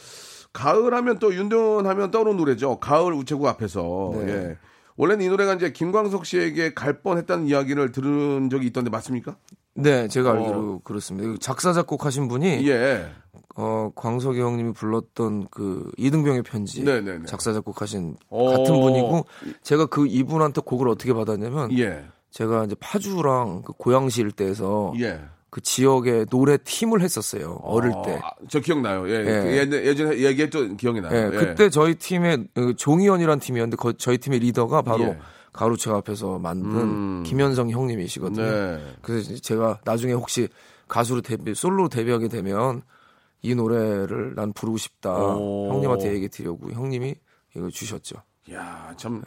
가을 0.53 0.95
하면 0.95 1.19
또 1.19 1.35
윤도현 1.35 1.87
하면 1.87 2.11
떠오르는 2.11 2.37
노래죠. 2.37 2.81
가을 2.81 3.13
우체국 3.13 3.47
앞에서. 3.47 4.13
네. 4.15 4.29
예. 4.29 4.57
원래는 4.99 5.25
이 5.25 5.29
노래가 5.29 5.55
이제 5.55 5.71
김광석 5.73 6.27
씨에게 6.27 6.75
갈 6.75 7.01
뻔했다는 7.01 7.47
이야기를 7.47 7.93
들은 7.93 8.51
적이 8.51 8.67
있던데 8.67 8.91
맞습니까? 8.91 9.37
네, 9.75 10.09
제가 10.09 10.33
알기로 10.33 10.81
그렇습니다. 10.81 11.39
작사 11.41 11.73
작곡하신 11.73 12.27
분이 12.27 12.69
예. 12.69 13.07
어, 13.55 13.93
광석이 13.95 14.41
형님이 14.41 14.73
불렀던 14.73 15.47
그 15.53 15.89
이등병의 15.97 16.43
편지 16.43 16.83
네네네. 16.83 17.27
작사 17.27 17.53
작곡하신 17.53 18.17
오. 18.29 18.47
같은 18.51 18.81
분이고 18.81 19.25
제가 19.63 19.87
그 19.87 20.07
이분한테 20.09 20.63
곡을 20.65 20.89
어떻게 20.89 21.13
받았냐면 21.15 21.77
예. 21.79 22.05
제가 22.31 22.65
이제 22.65 22.75
파주랑 22.81 23.63
그 23.65 23.73
고양시 23.75 24.21
일대에서 24.23 24.95
예. 24.99 25.21
그 25.51 25.61
지역에 25.63 26.27
노래 26.27 26.59
팀을 26.59 27.01
했었어요 27.01 27.59
어릴 27.63 27.91
때. 28.05 28.21
아, 28.23 28.31
저 28.49 28.61
기억나요. 28.61 29.09
예. 29.09 29.15
예. 29.21 29.25
그 29.25 29.87
예전에, 29.87 30.19
얘기했던 30.19 30.77
기억이 30.77 31.01
나요. 31.01 31.13
예, 31.17 31.27
예. 31.27 31.31
그때 31.31 31.71
저희 31.71 31.95
팀의 31.95 32.49
그 32.55 32.77
종이현이라는 32.77 33.41
팀이었는데 33.41 33.77
거- 33.77 33.93
저희 33.95 34.19
팀의 34.19 34.41
리더가 34.41 34.83
바로 34.83 35.05
예. 35.05 35.19
가루채 35.53 35.91
앞에서 35.91 36.39
만든 36.39 36.71
음. 36.71 37.23
김현성 37.27 37.71
형님이시거든요. 37.71 38.45
네. 38.45 38.95
그래서 39.01 39.35
제가 39.37 39.81
나중에 39.85 40.13
혹시 40.13 40.49
가수로 40.87 41.23
데뷔 41.23 41.55
솔로로 41.55 41.89
데뷔하게 41.89 42.29
되면 42.29 42.83
이 43.41 43.55
노래를 43.55 44.35
난 44.37 44.53
부르고 44.53 44.77
싶다 44.77 45.13
오. 45.17 45.73
형님한테 45.73 46.13
얘기 46.13 46.29
드리려고 46.29 46.71
형님이 46.73 47.15
이거 47.57 47.71
주셨죠. 47.71 48.17
야, 48.53 48.93
참 48.97 49.23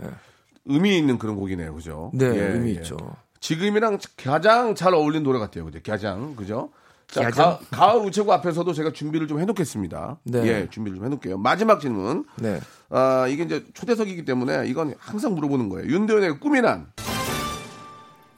의미 0.66 0.98
있는 0.98 1.18
그런 1.18 1.36
곡이네요. 1.36 1.74
그죠? 1.74 2.12
네, 2.14 2.26
예, 2.26 2.44
의미 2.54 2.70
예. 2.70 2.74
있죠. 2.76 2.98
지금이랑 3.42 3.98
가장 4.18 4.76
잘 4.76 4.94
어울리는 4.94 5.24
노래 5.24 5.40
같아요. 5.40 5.66
그죠? 5.66 5.82
가장. 5.84 6.36
그죠? 6.36 6.70
자, 7.08 7.24
가장? 7.24 7.58
가, 7.60 7.60
가을 7.72 8.06
우체국 8.06 8.32
앞에서도 8.32 8.72
제가 8.72 8.94
준비를 8.94 9.28
좀 9.28 9.40
해놓겠습니다. 9.40 10.20
네. 10.24 10.48
예, 10.48 10.70
준비를 10.70 10.98
좀 10.98 11.06
해놓을게요. 11.06 11.38
마지막 11.38 11.82
질문. 11.82 12.24
네. 12.38 12.62
아, 12.90 13.28
이게 13.28 13.44
이제 13.44 13.66
초대석이기 13.74 14.24
때문에 14.24 14.68
이건 14.68 14.94
항상 14.98 15.36
물어보는 15.36 15.70
거예요. 15.70 15.90
윤도현의 15.92 16.40
꿈이란 16.40 16.94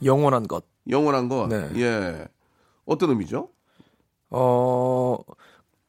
영원한 0.04 0.48
것. 0.48 0.66
영원한 0.90 1.30
것. 1.30 1.48
네. 1.50 1.70
예. 1.76 2.28
어떤 2.86 3.10
의미죠? 3.12 3.50
어, 4.30 5.18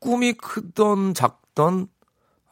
꿈이 0.00 0.35
크던 0.35 1.14
작던 1.14 1.87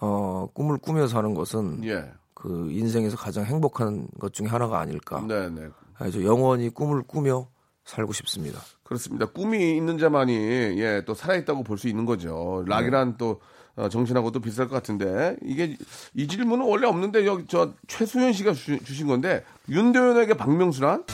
어, 0.01 0.49
꿈을 0.55 0.79
꾸며 0.79 1.07
사는 1.09 1.35
것은 1.35 1.85
예. 1.85 2.11
그 2.35 2.71
인생에서 2.71 3.17
가장 3.17 3.45
행복한 3.45 4.09
것 4.19 4.33
중에 4.33 4.47
하나가 4.47 4.79
아닐까. 4.81 5.23
네, 5.29 5.49
네. 5.51 5.69
그래서 5.99 6.23
영원히 6.25 6.69
꿈을 6.71 7.03
꾸며 7.03 7.49
살고 7.85 8.13
싶습니다. 8.13 8.61
그렇습니다. 8.83 9.27
꿈이 9.27 9.77
있는 9.77 9.99
자만이 9.99 10.33
예, 10.35 11.03
또 11.07 11.15
살아있다고 11.15 11.63
볼 11.65 11.79
수 11.79 11.89
있는 11.89 12.05
거죠. 12.05 12.65
락이란 12.67 13.17
또 13.17 13.41
어, 13.75 13.89
정신하고도 13.89 14.41
비슷할 14.41 14.69
것 14.69 14.75
같은데 14.77 15.37
이게 15.43 15.77
이 16.15 16.27
질문은 16.29 16.65
원래 16.67 16.87
없는데 16.87 17.25
여기 17.27 17.47
저 17.49 17.73
최수현 17.89 18.35
씨가 18.35 18.53
주, 18.53 18.79
신 18.85 19.07
건데 19.07 19.45
윤도현에게 19.69 20.35
박명수란 20.35 21.05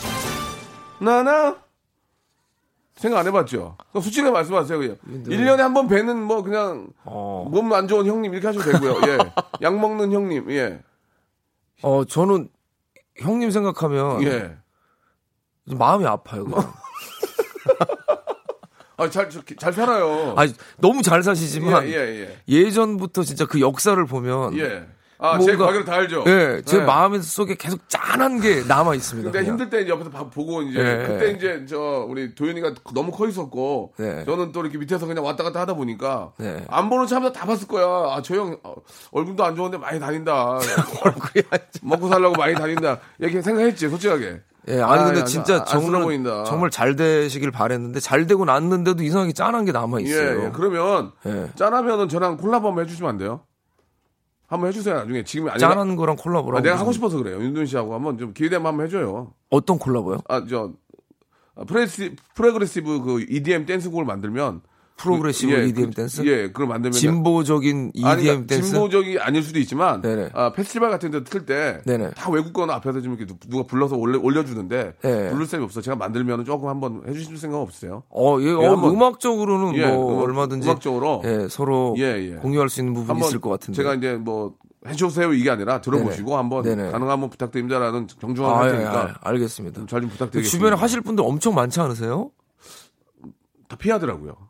나나 1.01 1.57
생각 2.97 3.21
안 3.21 3.27
해봤죠. 3.29 3.77
솔직하게 3.93 4.33
말씀하세요. 4.33 4.77
그냥. 4.79 4.97
1년에 5.07 5.59
한 5.59 5.73
번 5.73 5.87
뵈는 5.87 6.21
뭐 6.21 6.43
그냥 6.43 6.89
어, 7.05 7.47
몸안 7.49 7.87
좋은 7.87 8.07
형님 8.07 8.33
이렇게 8.35 8.49
하셔도 8.49 8.73
되고요. 8.73 9.01
예. 9.13 9.19
약 9.63 9.79
먹는 9.79 10.11
형님. 10.11 10.51
예. 10.51 10.81
어 11.83 12.05
저는 12.05 12.49
형님 13.19 13.53
생각하면 13.53 14.23
예. 14.25 14.57
마음이 15.77 16.07
아파요. 16.07 16.45
그냥. 16.45 16.73
아, 18.97 19.09
잘, 19.09 19.31
잘, 19.31 19.43
잘 19.59 19.73
살아요. 19.73 20.35
아니, 20.37 20.53
너무 20.77 21.03
잘 21.03 21.23
사시지만 21.23 21.87
예, 21.87 21.93
예, 21.93 21.97
예. 22.23 22.39
예 22.49 22.71
전부터 22.71 23.23
진짜 23.23 23.47
그 23.47 23.61
역사를 23.61 24.05
보면 24.05 24.59
예. 24.59 24.87
아, 25.21 25.37
제 25.41 25.57
가게를 25.57 25.85
다 25.85 25.95
알죠? 25.95 26.23
예, 26.29 26.63
제 26.65 26.79
네. 26.79 26.85
마음 26.85 27.21
속에 27.21 27.57
계속 27.57 27.81
짠한 27.89 28.41
게 28.41 28.63
남아 28.69 28.95
있습니다. 28.95 29.31
근데 29.33 29.41
그냥. 29.41 29.53
힘들 29.53 29.69
때 29.69 29.83
이제 29.83 29.91
옆에서 29.91 30.11
봐- 30.11 30.31
보고 30.31 30.63
이제 30.63 30.79
예, 30.79 31.07
그때 31.07 31.27
예. 31.27 31.31
이제 31.33 31.67
저 31.69 32.07
우리 32.09 32.35
도현이가 32.37 32.75
너무 32.95 33.11
커 33.11 33.27
있었고 33.27 33.95
네. 33.97 34.25
저는 34.25 34.53
또 34.53 34.61
이렇게 34.61 34.79
밑에서 34.79 35.07
그냥 35.07 35.25
왔다 35.25 35.43
갔다 35.43 35.61
하다 35.61 35.75
보니까 35.75 36.31
네. 36.39 36.65
안 36.69 36.89
보는 36.89 37.07
차마다 37.09 37.41
다 37.41 37.47
봤을 37.47 37.67
거야. 37.67 37.85
아, 38.15 38.23
저 38.23 38.37
형 38.37 38.57
얼굴도 39.11 39.45
안 39.45 39.57
좋은데 39.57 39.77
많이 39.79 39.99
다닌다. 39.99 40.59
얼굴이 41.03 41.45
안 41.51 41.59
먹고 41.83 42.09
살려고 42.09 42.37
많이 42.37 42.55
다닌다. 42.55 42.99
이렇게 43.19 43.43
생각했지, 43.43 43.89
솔직하게. 43.89 44.41
예, 44.69 44.81
아니 44.83 45.03
근데 45.05 45.21
아, 45.23 45.25
진짜 45.25 45.55
안- 45.55 45.61
안쓰러워 45.63 45.83
정말 45.85 46.03
보인다. 46.03 46.45
정말 46.45 46.71
잘 46.71 46.95
되시길 46.95 47.51
바랬는데 47.51 48.01
잘 48.01 48.27
되고 48.27 48.45
났는데도 48.45 49.03
이상하게 49.03 49.33
짠한 49.33 49.65
게 49.65 49.73
남아 49.73 50.01
예, 50.01 50.05
있어요. 50.05 50.45
예. 50.45 50.51
그러면 50.53 51.11
예. 51.27 51.49
짠하면은 51.57 52.09
저랑 52.09 52.37
콜라보 52.37 52.69
한번 52.69 52.85
해주시면 52.85 53.11
안 53.11 53.17
돼요? 53.19 53.41
한번 54.49 54.69
해주세요, 54.69 54.95
나중에. 54.97 55.23
지금이 55.23 55.51
아니라. 55.51 55.69
짠한 55.69 55.95
거랑 55.95 56.17
콜라보라고. 56.17 56.59
아, 56.59 56.63
내가 56.63 56.79
하고 56.79 56.91
싶어서 56.91 57.19
그래요. 57.19 57.39
윤도현 57.41 57.67
씨하고 57.67 57.95
한번 57.95 58.17
좀 58.19 58.33
기회 58.33 58.49
되면 58.49 58.67
한번 58.67 58.87
해줘요. 58.87 59.35
어떤 59.51 59.79
콜라보요? 59.79 60.23
아, 60.27 60.45
저, 60.49 60.73
아, 61.55 61.65
프레시, 61.65 62.17
progressive 62.35 63.03
그 63.03 63.21
EDM 63.29 63.67
댄스곡을 63.67 64.05
만들면. 64.07 64.63
progressive 64.99 65.53
그- 65.53 65.59
예, 65.59 65.67
EDM 65.69 65.91
그- 65.91 65.95
댄스? 65.97 66.23
예, 66.27 66.49
그걸 66.49 66.67
만들면. 66.67 66.93
진보적인 66.93 67.93
EDM 67.95 68.07
아니, 68.11 68.23
그러니까 68.25 68.47
댄스? 68.49 68.71
진보적이 68.73 69.19
아닐 69.21 69.43
수도 69.43 69.59
있지만. 69.61 70.01
네네. 70.03 70.31
아, 70.35 70.53
페스티벌 70.53 70.91
같은 70.91 71.11
데 71.11 71.23
틀 71.25 71.47
때. 71.47 71.81
다 72.17 72.31
외국 72.31 72.53
거나 72.53 72.75
앞에서 72.75 73.01
좀 73.01 73.15
이렇게 73.17 73.33
누가 73.49 73.63
불러서 73.65 73.97
올려, 73.97 74.19
올려주는데. 74.21 74.95
네. 75.03 75.31
부를 75.31 75.47
사람이 75.47 75.63
없어. 75.65 75.81
제가 75.81 75.97
만들면 75.97 76.45
조금 76.45 76.69
한번 76.69 77.03
해주실 77.09 77.39
생각 77.39 77.59
없으세요? 77.59 78.03
어, 78.11 78.39
예, 78.41 78.47
예, 78.47 78.53
어, 78.53 78.73
한번- 78.73 78.91
음악적으로는 78.95 79.75
예, 79.77 79.87
뭐 79.87 80.13
음악- 80.15 80.25
얼마든지 80.25 80.69
음악적으로. 80.69 81.23
예, 81.25 81.47
서로 81.49 81.95
예, 81.99 82.33
예. 82.33 82.35
공유할 82.37 82.69
수 82.69 82.81
있는 82.81 82.95
부분이 82.95 83.21
있을 83.21 83.41
것 83.41 83.51
같은데. 83.51 83.77
제가 83.77 83.95
이제 83.95 84.15
뭐 84.15 84.55
해주세요 84.87 85.33
이게 85.33 85.51
아니라 85.51 85.81
들어보시고 85.81 86.31
네네. 86.31 86.37
한번 86.37 86.63
네네. 86.65 86.91
가능하면 86.93 87.31
부탁드립니다라는 87.31 88.09
정중한 88.21 88.53
아, 88.53 88.59
할 88.61 88.69
예, 88.69 88.73
테니까 88.73 89.01
아, 89.23 89.29
알겠습니다. 89.29 89.87
잘좀그 89.87 90.13
부탁드리겠습니다. 90.15 90.51
주변에 90.51 90.77
하실 90.81 91.01
분들 91.03 91.25
엄청 91.25 91.55
많지 91.55 91.81
않으세요? 91.81 92.31
다 93.69 93.77
피하더라고요. 93.77 94.48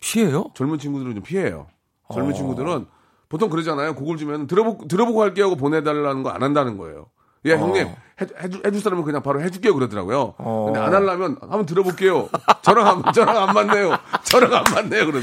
피해요? 0.00 0.46
젊은 0.54 0.78
친구들은 0.78 1.14
좀 1.14 1.22
피해요. 1.22 1.66
젊은 2.12 2.30
어. 2.30 2.34
친구들은 2.34 2.86
보통 3.28 3.48
그러잖아요. 3.48 3.94
곡을 3.94 4.16
주면 4.16 4.46
들어보, 4.46 4.88
들어보고 4.88 5.22
할게요 5.22 5.44
하고 5.46 5.56
보내달라는 5.56 6.22
거 6.22 6.30
안 6.30 6.42
한다는 6.42 6.76
거예요. 6.78 7.06
예, 7.46 7.56
형님, 7.56 7.86
해, 7.86 8.26
해주, 8.42 8.60
해줄 8.66 8.80
사람은 8.82 9.04
그냥 9.04 9.22
바로 9.22 9.40
해줄게요 9.40 9.72
그러더라고요. 9.74 10.34
어. 10.38 10.64
근데 10.66 10.80
안 10.80 10.92
하려면 10.92 11.36
한번 11.40 11.64
들어볼게요. 11.64 12.28
저랑 12.62 12.86
안, 13.06 13.12
저랑 13.12 13.36
안 13.48 13.54
맞네요. 13.54 13.96
저랑 14.24 14.52
안 14.52 14.64
맞네요. 14.74 15.06
그럼. 15.06 15.22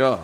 야, 0.00 0.22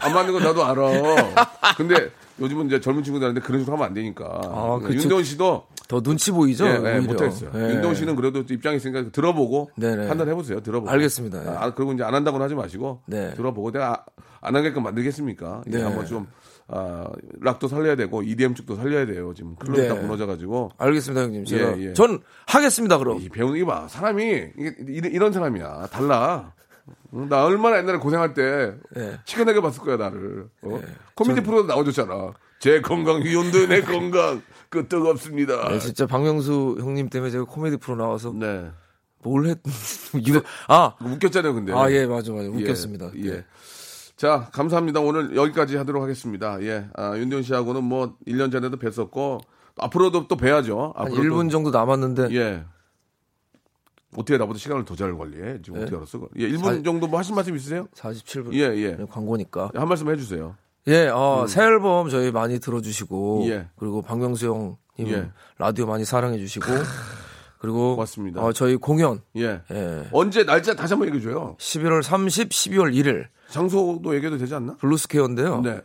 안 0.00 0.12
맞는 0.14 0.32
거 0.32 0.40
나도 0.40 0.64
알아. 0.64 1.74
근데 1.76 2.10
요즘은 2.40 2.66
이제 2.66 2.80
젊은 2.80 3.02
친구들한테 3.02 3.40
그런 3.40 3.60
식으로 3.60 3.76
하면 3.76 3.86
안 3.88 3.94
되니까. 3.94 4.24
아, 4.44 4.78
그쵸. 4.82 4.98
윤도현 5.02 5.24
씨도 5.24 5.66
더 5.86 6.00
눈치 6.00 6.30
보이죠? 6.30 6.66
예, 6.66 6.80
예. 6.96 7.00
못했어요. 7.00 7.50
예. 7.54 7.74
윤도현 7.74 7.94
씨는 7.94 8.16
그래도 8.16 8.44
또 8.46 8.54
입장이 8.54 8.76
있으니까 8.78 9.10
들어보고 9.10 9.70
네네. 9.76 10.08
판단해보세요. 10.08 10.60
들어보고. 10.60 10.90
알겠습니다. 10.90 11.44
예. 11.44 11.48
아, 11.56 11.74
그리고 11.74 11.92
이제 11.92 12.02
안 12.02 12.14
한다고는 12.14 12.44
하지 12.44 12.54
마시고 12.54 13.02
네. 13.06 13.34
들어보고 13.34 13.70
내가 13.70 13.92
아- 13.92 14.04
안 14.40 14.56
하게끔 14.56 14.82
만들겠습니까? 14.82 15.62
예, 15.66 15.76
네. 15.76 15.82
한번 15.82 16.06
좀 16.06 16.26
아, 16.68 17.06
락도 17.42 17.68
살려야 17.68 17.94
되고 17.96 18.22
EDM 18.22 18.54
쪽도 18.54 18.76
살려야 18.76 19.04
돼요. 19.06 19.32
지금 19.36 19.54
클럽이 19.56 19.82
네. 19.82 19.88
다 19.88 19.94
무너져가지고 19.94 20.70
알겠습니다, 20.78 21.22
형님. 21.22 21.44
제가 21.44 21.78
예, 21.78 21.88
예. 21.88 21.92
전 21.92 22.20
하겠습니다, 22.46 22.96
그럼. 22.98 23.20
이 23.20 23.28
배우는 23.28 23.58
게 23.58 23.64
봐. 23.66 23.86
사람이 23.88 24.24
이게 24.88 25.08
이런 25.10 25.32
사람이야. 25.32 25.88
달라. 25.92 26.52
응, 27.14 27.28
나 27.28 27.44
얼마나 27.44 27.78
옛날에 27.78 27.98
고생할 27.98 28.34
때 28.34 28.74
예. 28.96 29.18
치근하게 29.24 29.60
봤을 29.60 29.82
거야 29.82 29.96
나를. 29.96 30.48
어? 30.62 30.80
코미디 31.14 31.42
프로도 31.42 31.66
나와줬잖아. 31.68 32.34
제 32.58 32.80
건강 32.80 33.22
위온도 33.22 33.66
내 33.66 33.80
건강 33.82 34.42
그 34.68 34.86
뜨겁습니다. 34.88 35.68
네, 35.68 35.78
진짜 35.78 36.06
박명수 36.06 36.76
형님 36.80 37.08
때문에 37.08 37.30
제가 37.30 37.44
코미디 37.44 37.76
프로 37.78 37.96
나와서 37.96 38.32
네. 38.34 38.70
뭘 39.22 39.46
했, 39.46 39.58
이거, 40.20 40.42
아, 40.68 40.94
웃겼잖아요, 41.00 41.54
근데. 41.54 41.72
아, 41.72 41.90
예, 41.90 42.06
맞아, 42.06 42.32
맞아. 42.32 42.44
예, 42.44 42.48
웃겼습니다. 42.48 43.10
예. 43.16 43.30
네. 43.30 43.44
자, 44.16 44.48
감사합니다. 44.52 45.00
오늘 45.00 45.34
여기까지 45.34 45.76
하도록 45.76 46.02
하겠습니다. 46.02 46.62
예. 46.62 46.86
아, 46.94 47.16
윤대훈 47.16 47.42
씨하고는 47.42 47.84
뭐 47.84 48.16
1년 48.26 48.52
전에도 48.52 48.76
뵀었고 48.76 49.40
앞으로도 49.78 50.28
또 50.28 50.36
뵈야죠. 50.36 50.92
한 50.94 51.06
앞으로 51.06 51.22
1분 51.22 51.50
정도 51.50 51.70
남았는데. 51.70 52.28
예. 52.34 52.64
어떻게 54.16 54.38
나보다 54.38 54.58
시간을 54.58 54.84
더 54.84 54.94
잘 54.96 55.16
관리해? 55.16 55.60
지금 55.62 55.78
예? 55.78 55.82
어떻게 55.82 55.96
알았어? 55.96 56.20
예, 56.36 56.48
1분 56.48 56.64
사- 56.64 56.82
정도 56.82 57.06
뭐 57.06 57.18
하신 57.18 57.34
말씀 57.34 57.54
있으세요? 57.56 57.86
47분. 57.94 58.52
예, 58.54 58.60
예. 58.76 58.96
광고니까. 59.10 59.70
한 59.74 59.88
말씀 59.88 60.10
해주세요. 60.10 60.56
예, 60.88 61.08
어, 61.08 61.46
새 61.48 61.62
앨범 61.62 62.08
저희 62.10 62.30
많이 62.30 62.58
들어주시고. 62.60 63.44
예. 63.48 63.68
그리고 63.76 64.02
박명수 64.02 64.76
형님 64.96 65.14
예. 65.14 65.30
라디오 65.58 65.86
많이 65.86 66.04
사랑해주시고. 66.04 66.66
그리고. 67.58 67.96
고맙습니다. 67.96 68.42
어, 68.42 68.52
저희 68.52 68.76
공연. 68.76 69.20
예. 69.36 69.60
예. 69.70 70.08
언제 70.12 70.44
날짜 70.44 70.74
다시 70.74 70.92
한번 70.92 71.08
얘기해줘요. 71.08 71.56
11월 71.58 72.02
30, 72.02 72.50
12월 72.50 72.94
1일. 72.94 73.26
장소도 73.48 74.14
얘기해도 74.14 74.36
되지 74.38 74.54
않나? 74.54 74.76
블루스퀘어인데요. 74.76 75.60
네. 75.62 75.80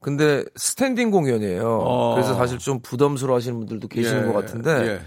근데 0.00 0.44
스탠딩 0.56 1.10
공연이에요. 1.10 1.62
어. 1.64 2.14
그래서 2.14 2.34
사실 2.34 2.58
좀 2.58 2.80
부담스러워 2.82 3.36
하시는 3.36 3.56
분들도 3.58 3.86
계시는 3.88 4.22
예, 4.22 4.26
것 4.26 4.32
같은데. 4.32 4.70
예. 4.70 5.00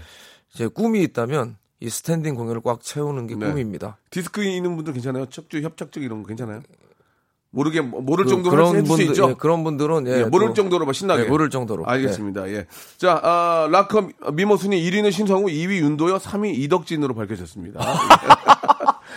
제 0.50 0.66
꿈이 0.68 1.02
있다면 1.02 1.56
이 1.80 1.90
스탠딩 1.90 2.34
공연을 2.34 2.62
꽉 2.62 2.82
채우는 2.82 3.26
게 3.26 3.34
네. 3.36 3.46
꿈입니다. 3.48 3.98
디스크 4.10 4.42
있는 4.42 4.76
분들 4.76 4.94
괜찮아요? 4.94 5.26
척추, 5.26 5.60
협착증 5.62 6.02
이런 6.02 6.22
거 6.22 6.28
괜찮아요? 6.28 6.62
모르게 7.50 7.80
모를 7.80 8.24
그- 8.24 8.30
정도로 8.30 8.50
그런 8.56 8.68
해줄 8.68 8.82
수 8.84 8.88
분들, 8.88 9.06
있죠. 9.06 9.30
예, 9.30 9.34
그런 9.34 9.64
분들은 9.64 10.06
예, 10.08 10.20
예, 10.20 10.24
모를 10.24 10.48
또- 10.48 10.54
정도로 10.54 10.84
막 10.84 10.92
신나게. 10.94 11.24
예, 11.24 11.26
모를 11.28 11.48
정도로. 11.48 11.86
알겠습니다. 11.86 12.48
예. 12.50 12.66
자, 12.98 13.18
아, 13.22 13.68
락커 13.70 14.08
미모 14.34 14.56
순위 14.56 14.82
1위는 14.90 15.10
신성우, 15.12 15.46
2위 15.46 15.78
윤도현, 15.80 16.18
3위 16.18 16.54
이덕진으로 16.58 17.14
밝혀졌습니다. 17.14 17.80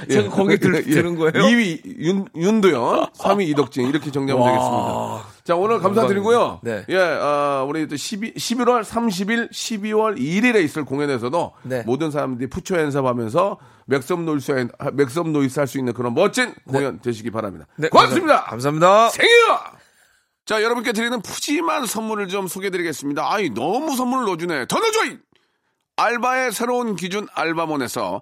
제가 0.09 0.29
거기 0.29 0.57
들- 0.57 0.83
들은 0.85 1.15
거예요? 1.15 1.31
2위 1.33 1.97
윤, 1.99 2.25
윤도현, 2.35 3.11
3위 3.13 3.47
이덕진 3.49 3.87
이렇게 3.89 4.11
정리하면 4.11 4.45
와. 4.45 4.51
되겠습니다. 4.51 5.43
자, 5.43 5.55
오늘 5.55 5.79
감사드리고요. 5.79 6.59
네. 6.63 6.85
예, 6.89 6.97
아, 6.97 7.65
우리 7.67 7.87
또 7.87 7.95
12, 7.95 8.33
11월 8.35 8.83
30일, 8.83 9.51
12월 9.51 10.17
1일에 10.19 10.63
있을 10.63 10.85
공연에서도 10.85 11.51
네. 11.63 11.83
모든 11.85 12.11
사람들이 12.11 12.49
푸처 12.49 12.79
연습하면서 12.79 13.57
make 13.87 14.06
some 14.06 14.25
noise, 14.25 14.67
make 14.93 15.13
some 15.13 15.33
noise 15.33 15.59
할 15.59 15.67
수 15.67 15.79
있는 15.79 15.93
그런 15.93 16.13
멋진 16.13 16.53
공연 16.67 16.99
되시기 17.01 17.31
바랍니다. 17.31 17.65
네, 17.77 17.89
고맙습니다. 17.89 18.43
감사합니다. 18.45 19.09
생일! 19.09 19.31
자, 20.45 20.63
여러분께 20.63 20.93
드리는 20.93 21.19
푸짐한 21.21 21.85
선물을 21.87 22.27
좀 22.27 22.47
소개해드리겠습니다. 22.47 23.31
아이, 23.33 23.49
너무 23.49 23.95
선물을 23.95 24.25
넣어주네. 24.25 24.65
더 24.67 24.79
넣어줘! 24.79 25.05
이! 25.05 25.17
알바의 25.97 26.51
새로운 26.53 26.95
기준 26.95 27.27
알바몬에서 27.33 28.21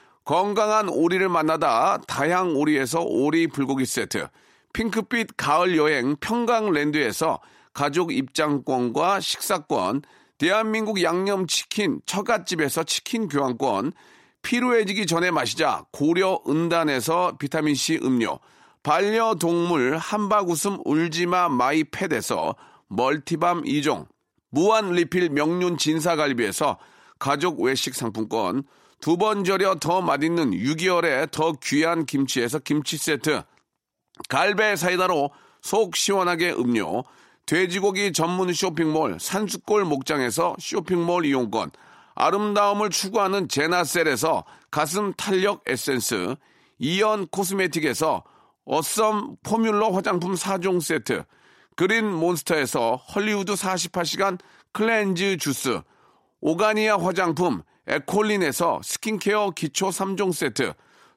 건강한 0.23 0.87
오리를 0.89 1.27
만나다 1.29 1.97
다향 2.07 2.55
오리에서 2.55 3.01
오리 3.01 3.47
불고기 3.47 3.85
세트, 3.85 4.27
핑크빛 4.73 5.35
가을 5.35 5.77
여행 5.77 6.15
평강랜드에서 6.17 7.39
가족 7.73 8.13
입장권과 8.13 9.19
식사권, 9.19 10.03
대한민국 10.37 11.01
양념치킨 11.01 12.01
처갓집에서 12.05 12.83
치킨 12.83 13.27
교환권, 13.27 13.93
피로해지기 14.43 15.05
전에 15.05 15.31
마시자 15.31 15.85
고려 15.91 16.41
은단에서 16.47 17.37
비타민C 17.37 17.99
음료, 18.03 18.39
반려동물 18.83 19.97
한바구음 19.97 20.79
울지마 20.85 21.49
마이패드에서 21.49 22.55
멀티밤 22.87 23.63
2종, 23.63 24.07
무한 24.49 24.91
리필 24.91 25.29
명륜 25.29 25.77
진사갈비에서 25.77 26.77
가족 27.19 27.61
외식 27.61 27.93
상품권, 27.93 28.63
두 29.01 29.17
번 29.17 29.43
절여 29.43 29.75
더 29.79 29.99
맛있는 29.99 30.51
6개월에 30.51 31.31
더 31.31 31.53
귀한 31.63 32.05
김치에서 32.05 32.59
김치 32.59 32.97
세트, 32.97 33.41
갈배 34.29 34.75
사이다로 34.75 35.31
속 35.61 35.95
시원하게 35.95 36.51
음료, 36.51 37.03
돼지고기 37.47 38.13
전문 38.13 38.53
쇼핑몰 38.53 39.19
산수골 39.19 39.85
목장에서 39.85 40.55
쇼핑몰 40.59 41.25
이용권, 41.25 41.71
아름다움을 42.13 42.91
추구하는 42.91 43.47
제나셀에서 43.49 44.45
가슴 44.69 45.13
탄력 45.13 45.63
에센스, 45.65 46.35
이연 46.77 47.27
코스메틱에서 47.29 48.23
어썸 48.65 49.37
포뮬러 49.41 49.89
화장품 49.89 50.35
4종 50.35 50.79
세트, 50.79 51.23
그린 51.75 52.05
몬스터에서 52.05 52.97
헐리우드 52.97 53.53
48시간 53.53 54.37
cleanse 54.73 55.37
주스, 55.37 55.81
오가니아 56.41 56.97
화장품 56.97 57.63
에콜린에서 57.87 58.81
스킨케어 58.83 59.51
기초 59.51 59.89
3종 59.89 60.33
세트, 60.33 60.73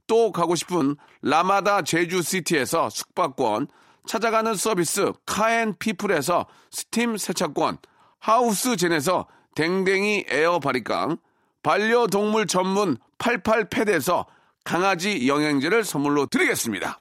또 0.07 0.33
가고 0.33 0.55
싶은 0.55 0.97
라마다 1.23 1.83
제주시티에서 1.83 2.91
숙박권, 2.91 3.69
찾아가는 4.07 4.55
서비스 4.55 5.13
카앤피플에서 5.27 6.47
스팀 6.71 7.17
세차권, 7.17 7.79
하우스젠에서 8.19 9.27
댕댕이 9.55 10.27
에어 10.29 10.59
바리깡, 10.61 11.17
반려동물 11.63 12.47
전문 12.47 12.97
88패드에서 13.19 14.27
강아지 14.65 15.29
영양제를 15.29 15.85
선물로 15.85 16.27
드리겠습니다. 16.27 16.99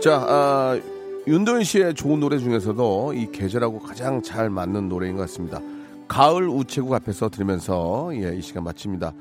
자, 0.00 0.24
아, 0.28 0.80
윤도현 1.26 1.64
씨의 1.64 1.94
좋은 1.94 2.20
노래 2.20 2.38
중에서도 2.38 3.14
이 3.14 3.32
계절하고 3.32 3.80
가장 3.80 4.22
잘 4.22 4.48
맞는 4.48 4.88
노래인 4.88 5.16
것 5.16 5.22
같습니다. 5.22 5.60
가을 6.06 6.48
우체국 6.48 6.94
앞에서 6.94 7.28
들으면서 7.28 8.10
예, 8.14 8.36
이 8.36 8.40
시간 8.40 8.62
마칩니다. 8.62 9.12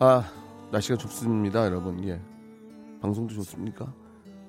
아, 0.00 0.24
날씨가 0.72 0.98
좋습니다, 0.98 1.64
여러분. 1.64 2.04
예. 2.08 2.20
방송도 3.00 3.32
좋습니까? 3.34 3.92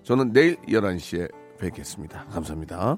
저는 0.03 0.33
내일 0.33 0.57
11시에 0.67 1.29
뵙겠습니다. 1.59 2.25
감사합니다. 2.31 2.97